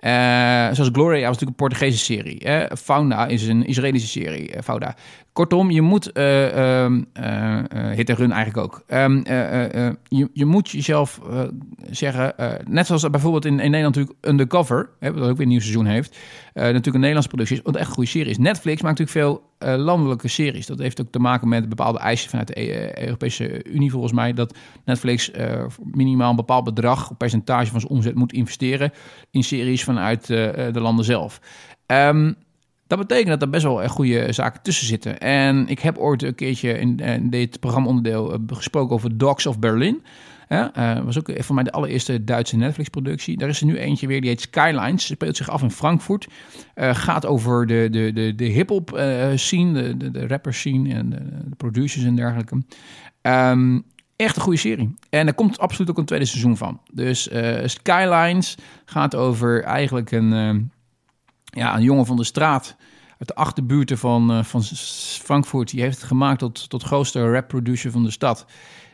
[0.00, 2.40] Uh, zoals Gloria was natuurlijk een Portugese serie.
[2.44, 2.76] Hè?
[2.76, 4.54] Fauna is een Israëlische serie.
[4.54, 4.96] Uh, Fauna.
[5.32, 6.90] Kortom, je moet, uh, uh,
[7.70, 8.84] hit en run eigenlijk ook.
[8.88, 9.22] Um,
[10.08, 11.20] je, je moet jezelf
[11.90, 12.34] zeggen,
[12.68, 15.86] net zoals bijvoorbeeld in, in Nederland natuurlijk Undercover, hè, wat ook weer een nieuw seizoen
[15.86, 16.18] heeft,
[16.54, 18.38] natuurlijk een Nederlandse productie is, wat echt een goede serie is.
[18.38, 20.66] Netflix maakt natuurlijk veel landelijke series.
[20.66, 24.54] Dat heeft ook te maken met bepaalde eisen vanuit de Europese Unie volgens mij, dat
[24.84, 25.30] Netflix
[25.82, 28.92] minimaal een bepaald bedrag, percentage van zijn omzet moet investeren
[29.30, 31.40] in series vanuit de landen zelf.
[31.86, 32.34] Um,
[32.90, 35.20] dat betekent dat er best wel goede zaken tussen zitten.
[35.20, 39.58] En ik heb ooit een keertje in, in dit programmaonderdeel uh, gesproken over Dogs of
[39.58, 40.02] Berlin.
[40.48, 43.38] Uh, was ook van mij de allereerste Duitse Netflix-productie.
[43.38, 45.06] Daar is er nu eentje weer, die heet Skylines.
[45.06, 46.28] Speelt zich af in Frankfurt.
[46.74, 49.00] Gaat over de, de, de, de hip-hop
[49.34, 51.22] scene, de, de, de rapper scene en de,
[51.56, 52.62] producers en dergelijke.
[53.22, 53.82] Um,
[54.16, 54.94] echt een goede serie.
[55.10, 56.80] En er komt absoluut ook een tweede seizoen van.
[56.92, 57.30] Dus
[57.64, 60.70] Skylines gaat over eigenlijk een
[61.50, 62.76] ja, een jongen van de straat
[63.18, 64.62] uit de achterbuurten van, uh, van
[65.22, 65.70] Frankfurt.
[65.70, 68.46] Die heeft het gemaakt tot, tot grootste rap-producer van de stad.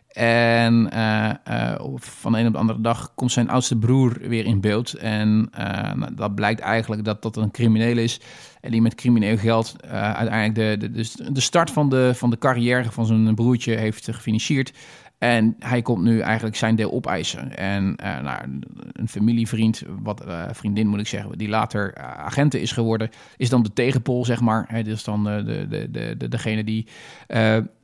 [0.09, 4.45] En uh, uh, van de een op de andere dag komt zijn oudste broer weer
[4.45, 4.95] in beeld.
[4.95, 5.51] En
[5.95, 8.21] nou, dat blijkt eigenlijk dat dat een crimineel is.
[8.61, 12.39] En die met crimineel geld uiteindelijk de, de, de, de start van de, van de
[12.39, 14.73] carrière van zijn broertje heeft gefinancierd.
[15.19, 17.57] En hij komt nu eigenlijk zijn deel opeisen.
[17.57, 18.61] En uh, nou,
[18.93, 23.49] een familievriend, wat uh, vriendin moet ik zeggen, die later uh, agenten is geworden, is
[23.49, 24.65] dan de tegenpol, zeg maar.
[24.69, 26.87] Hij is dan de, de, de, de, degene die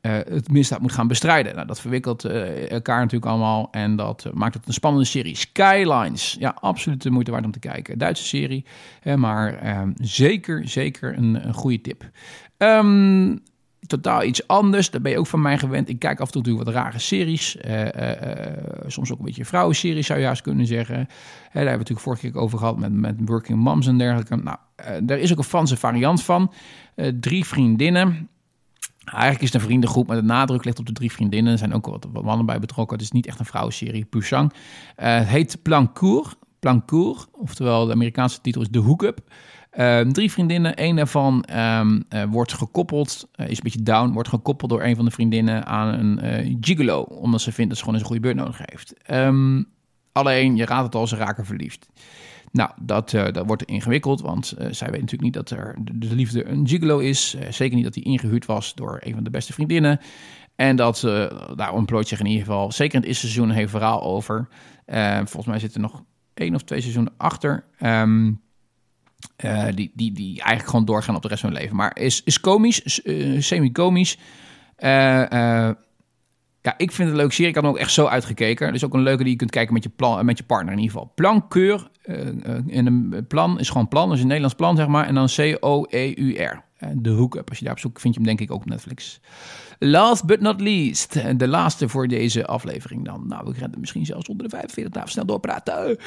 [0.03, 1.55] het misdaad moet gaan bestrijden.
[1.55, 5.37] Nou, dat verwikkelt elkaar natuurlijk allemaal en dat maakt het een spannende serie.
[5.37, 7.99] Skylines, ja, absoluut de moeite waard om te kijken.
[7.99, 8.65] Duitse serie,
[9.17, 12.11] maar ehm, zeker, zeker een, een goede tip.
[12.59, 13.43] Um,
[13.87, 14.91] totaal iets anders.
[14.91, 15.89] Daar ben je ook van mij gewend.
[15.89, 17.57] Ik kijk af en toe wat rare series.
[17.57, 17.91] Uh, uh,
[18.87, 20.95] soms ook een beetje vrouwenseries zou je juist kunnen zeggen.
[20.97, 21.07] daar
[21.53, 24.37] hebben we natuurlijk vorige keer over gehad met, met Working Moms en dergelijke.
[24.37, 24.57] Nou,
[25.03, 26.53] daar is ook een Franse variant van.
[27.21, 28.29] drie vriendinnen.
[29.05, 31.53] Eigenlijk is het een vriendengroep, maar de nadruk ligt op de drie vriendinnen.
[31.53, 32.97] Er zijn ook wat, wat mannen bij betrokken.
[32.97, 34.53] Het is niet echt een vrouwenserie, Poussang.
[34.95, 36.37] het heet Plancourt.
[36.61, 39.21] Plancourt, oftewel de Amerikaanse titel is The Hookup.
[39.79, 40.73] Um, drie vriendinnen.
[40.75, 44.97] Een daarvan um, uh, wordt gekoppeld, uh, is een beetje down, wordt gekoppeld door een
[44.97, 47.01] van de vriendinnen aan een uh, gigolo.
[47.01, 48.95] Omdat ze vindt dat ze gewoon eens een goede beurt nodig heeft.
[49.11, 49.69] Um,
[50.13, 51.89] alleen, je raadt het al, ze raken verliefd.
[52.51, 56.45] Nou, dat, dat wordt ingewikkeld, want zij weet natuurlijk niet dat er de, de liefde
[56.45, 57.37] een gigolo is.
[57.51, 60.01] zeker niet dat hij ingehuurd was door een van de beste vriendinnen.
[60.57, 61.01] En dat,
[61.57, 64.49] daar ontplooit zich in ieder geval, zeker in het eerste seizoen, een heel verhaal over.
[65.17, 66.03] volgens mij zit er nog
[66.35, 67.65] één of twee seizoenen achter.
[67.81, 68.41] Um,
[69.45, 71.77] uh, die, die, die eigenlijk gewoon doorgaan op de rest van hun leven.
[71.77, 74.19] Maar is, is komisch, uh, semi-komisch.
[74.79, 74.89] Uh,
[76.61, 77.49] ja, ik vind het een leuke serie.
[77.49, 78.73] Ik had hem ook echt zo uitgekeken.
[78.73, 80.79] Dus ook een leuke die je kunt kijken met je, plan, met je partner in
[80.79, 81.13] ieder geval.
[81.15, 81.91] Plankeur.
[82.03, 84.09] en een plan is gewoon plan.
[84.09, 85.07] Dus een Nederlands plan, zeg maar.
[85.07, 86.63] En dan C-O-E-U-R.
[86.95, 87.49] De hookup.
[87.49, 89.21] Als je daarop zoekt, vind je hem denk ik ook op Netflix.
[89.85, 93.25] Last but not least, de laatste voor deze aflevering dan.
[93.27, 95.99] Nou, we gaan misschien zelfs onder de 45 dagen snel doorpraten.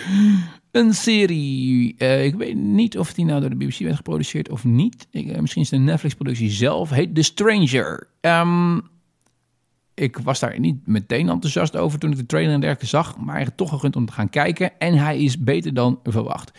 [0.71, 1.95] Een serie.
[1.97, 5.07] Uh, ik weet niet of die nou door de BBC werd geproduceerd of niet.
[5.11, 6.89] Ik, uh, misschien is het een Netflix-productie zelf.
[6.89, 8.07] Heet The Stranger.
[8.21, 8.82] Um,
[9.93, 13.55] ik was daar niet meteen enthousiast over toen ik de trailer en dergelijke zag, maar
[13.55, 14.80] toch gegund om te gaan kijken.
[14.80, 16.51] En hij is beter dan verwacht.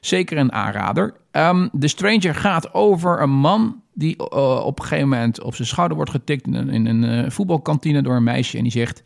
[0.00, 1.14] Zeker een aanrader.
[1.32, 5.68] Um, The Stranger gaat over een man die uh, op een gegeven moment op zijn
[5.68, 8.56] schouder wordt getikt in een, uh, voetbalkantine door een meisje.
[8.56, 9.02] En die zegt: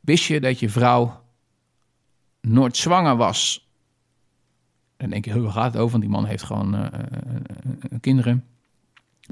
[0.00, 1.22] Wist je dat je vrouw
[2.40, 3.68] nooit zwanger was?
[4.96, 5.90] Dan denk je, hoe gaat het over?
[5.90, 6.86] Want die man heeft gewoon uh,
[8.00, 8.44] kinderen.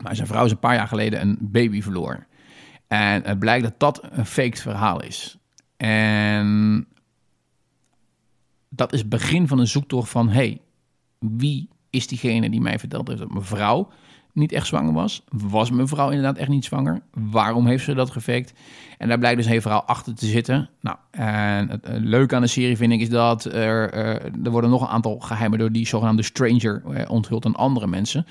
[0.03, 2.27] Maar zijn vrouw is een paar jaar geleden een baby verloren.
[2.87, 5.39] En het blijkt dat dat een faked verhaal is.
[5.77, 6.87] En
[8.69, 10.29] dat is het begin van een zoektocht van...
[10.29, 10.61] hey,
[11.19, 13.89] wie is diegene die mij verteld heeft dat mijn vrouw
[14.39, 15.23] niet echt zwanger was?
[15.31, 17.01] Was mijn vrouw inderdaad echt niet zwanger?
[17.13, 18.53] Waarom heeft ze dat gefaked?
[18.99, 20.71] En daar blijkt dus een heel verhaal achter te zitten.
[20.81, 23.93] Nou, en het, leuke aan de serie vind ik is dat er,
[24.45, 28.27] er worden nog een aantal geheimen door die zogenaamde stranger onthuld aan andere mensen.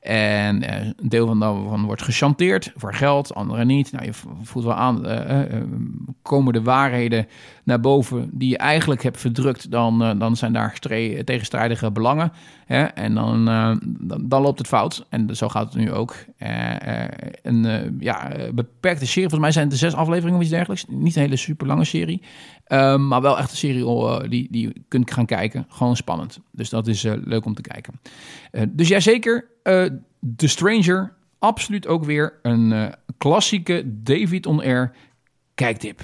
[0.00, 3.92] En uh, een deel van daarvan wordt gechanteerd voor geld, andere niet.
[3.92, 5.62] Nou, je voelt wel aan, uh, uh,
[6.22, 7.26] komen de waarheden
[7.64, 10.78] naar boven die je eigenlijk hebt verdrukt, dan, dan zijn daar
[11.24, 12.32] tegenstrijdige belangen.
[12.66, 12.82] Hè?
[12.82, 13.44] En dan,
[14.00, 15.06] dan, dan, loopt het fout.
[15.08, 16.14] En zo gaat het nu ook.
[17.42, 20.84] een ja, beperkte serie, volgens mij zijn het de zes afleveringen of iets dergelijks.
[20.88, 22.22] Niet een hele super lange serie.
[22.68, 25.66] Um, maar wel echt een serie die, die je kunt gaan kijken.
[25.68, 26.40] Gewoon spannend.
[26.52, 28.00] Dus dat is leuk om te kijken.
[28.68, 29.48] Dus ja, zeker.
[30.36, 31.12] The Stranger.
[31.38, 34.92] Absoluut ook weer een klassieke David on Air
[35.54, 36.02] kijktip.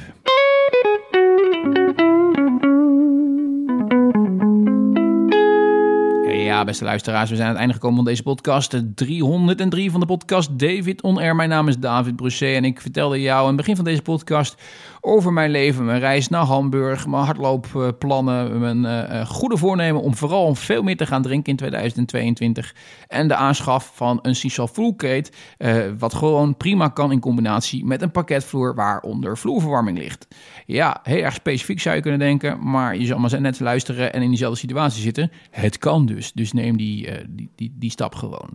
[6.56, 8.82] Ja, beste luisteraars, we zijn aan het einde gekomen van deze podcast.
[8.94, 11.36] 303 van de podcast David On Air.
[11.36, 14.62] Mijn naam is David Brusset en ik vertelde jou aan het begin van deze podcast
[15.00, 20.54] over mijn leven, mijn reis naar Hamburg, mijn hardloopplannen, mijn uh, goede voornemen om vooral
[20.54, 22.74] veel meer te gaan drinken in 2022
[23.08, 28.02] en de aanschaf van een Sisal Fullcate, uh, wat gewoon prima kan in combinatie met
[28.02, 30.26] een pakketvloer waaronder vloerverwarming ligt.
[30.66, 34.22] Ja, heel erg specifiek zou je kunnen denken, maar je zal maar net luisteren en
[34.22, 35.30] in diezelfde situatie zitten.
[35.50, 38.50] Het kan dus, dus neem die, uh, die, die, die, stap gewoon.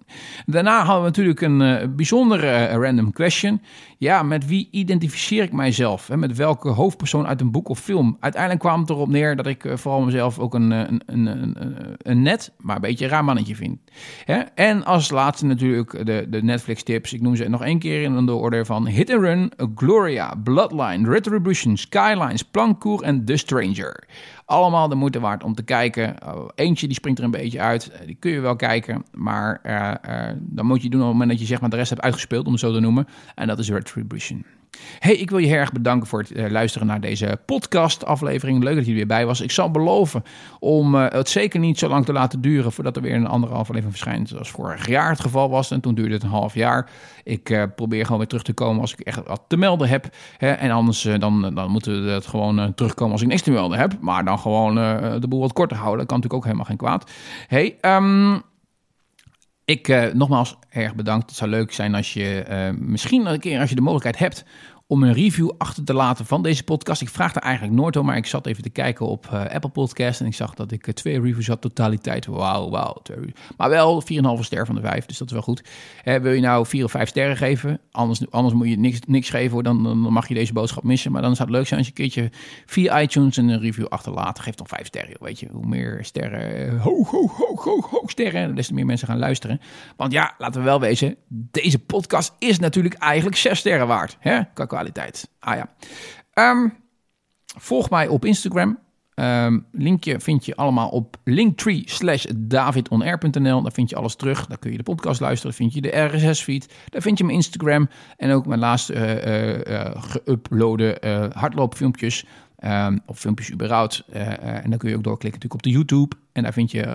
[0.45, 3.61] Daarna hadden we natuurlijk een bijzondere random question.
[3.97, 6.07] Ja, met wie identificeer ik mijzelf?
[6.07, 6.17] Hè?
[6.17, 8.17] Met welke hoofdpersoon uit een boek of film?
[8.19, 11.95] Uiteindelijk kwam het erop neer dat ik uh, vooral mezelf ook een, een, een, een,
[11.97, 13.79] een net, maar een beetje een raar mannetje vind.
[14.25, 14.39] Hè?
[14.55, 17.13] En als laatste natuurlijk de, de Netflix tips.
[17.13, 21.09] Ik noem ze nog één keer in de orde van Hit and Run, Gloria, Bloodline,
[21.09, 24.03] Retribution, Skylines, Plancourt en The Stranger.
[24.51, 26.15] Allemaal de moeite waard om te kijken.
[26.23, 27.91] Uh, eentje die springt er een beetje uit.
[27.93, 29.05] Uh, die kun je wel kijken.
[29.13, 31.89] Maar uh, dan moet je doen op het moment dat je zeg maar, de rest
[31.89, 33.07] hebt uitgespeeld, om het zo te noemen.
[33.35, 34.45] En dat is Retribution.
[34.99, 38.63] Hey, ik wil je heel erg bedanken voor het uh, luisteren naar deze podcast-aflevering.
[38.63, 39.41] Leuk dat je er weer bij was.
[39.41, 40.23] Ik zal beloven
[40.59, 43.53] om uh, het zeker niet zo lang te laten duren voordat er weer een andere
[43.53, 44.29] aflevering verschijnt.
[44.29, 45.71] Zoals vorig jaar het geval was.
[45.71, 46.89] En toen duurde het een half jaar.
[47.23, 50.09] Ik uh, probeer gewoon weer terug te komen als ik echt wat te melden heb.
[50.37, 50.51] Hè?
[50.51, 53.97] En anders dan, dan moeten we het gewoon terugkomen als ik niks te melden heb.
[53.99, 54.75] Maar dan gewoon
[55.19, 55.97] de boel wat korter houden.
[55.97, 57.11] Dat kan natuurlijk ook helemaal geen kwaad.
[57.47, 58.41] Hey, um,
[59.71, 61.29] ik uh, nogmaals erg bedankt.
[61.29, 64.45] Het zou leuk zijn als je uh, misschien een keer als je de mogelijkheid hebt
[64.91, 67.01] om een review achter te laten van deze podcast.
[67.01, 69.69] Ik vraag er eigenlijk nooit om, maar ik zat even te kijken op uh, Apple
[69.69, 72.25] Podcast en ik zag dat ik uh, twee reviews had, totaliteit.
[72.25, 73.01] Wauw, wauw.
[73.57, 75.63] Maar wel 4,5 ster van de 5, dus dat is wel goed.
[76.05, 77.79] Uh, wil je nou 4 of 5 sterren geven?
[77.91, 79.63] Anders, anders moet je niks, niks geven, hoor.
[79.63, 81.11] Dan, dan mag je deze boodschap missen.
[81.11, 84.39] Maar dan zou het leuk zijn als je een keertje via iTunes een review achterlaat.
[84.39, 85.47] Geef dan 5 sterren, weet je.
[85.51, 89.61] Hoe meer sterren, hoog, hoog, hoog, hoog, hoog sterren, des te meer mensen gaan luisteren.
[89.95, 94.17] Want ja, laten we wel wezen, deze podcast is natuurlijk eigenlijk 6 sterren waard.
[94.19, 94.39] Hè?
[94.81, 95.29] Kwaliteit.
[95.39, 95.69] Ah ja.
[96.51, 96.73] Um,
[97.57, 98.79] volg mij op Instagram.
[99.15, 103.61] Um, linkje vind je allemaal op linktree slash davidonair.nl.
[103.61, 104.47] Daar vind je alles terug.
[104.47, 105.55] Daar kun je de podcast luisteren.
[105.55, 106.73] Vind je de RSS-feed.
[106.89, 107.89] Daar vind je mijn Instagram.
[108.17, 108.93] En ook mijn laatste
[109.67, 112.25] uh, geüploade uh, hardloopfilmpjes.
[112.63, 114.03] Um, of filmpjes überhaupt.
[114.09, 116.15] en dan kun je ook doorklikken natuurlijk op de YouTube.
[116.31, 116.85] En daar vind je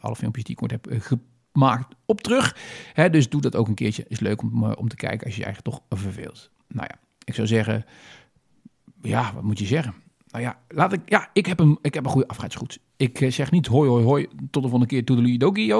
[0.00, 1.02] alle filmpjes die ik ooit heb
[1.52, 2.56] gemaakt op terug.
[3.10, 4.04] Dus doe dat ook een keertje.
[4.08, 6.50] Is leuk om, om te kijken als je je eigenlijk toch verveelt.
[6.68, 7.09] Nou ja.
[7.24, 7.84] Ik zou zeggen,
[9.02, 9.94] ja, wat moet je zeggen?
[10.30, 12.78] Nou ja, laat ik, ja, ik heb een, ik heb een goede afscheidsgroet.
[12.96, 15.74] Ik uh, zeg niet hoi, hoi, hoi, tot de volgende keer, toedelidokie,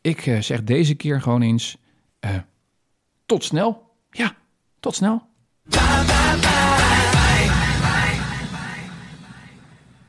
[0.00, 1.76] Ik uh, zeg deze keer gewoon eens,
[2.20, 2.30] uh,
[3.26, 3.94] tot snel.
[4.10, 4.36] Ja,
[4.80, 5.26] tot snel.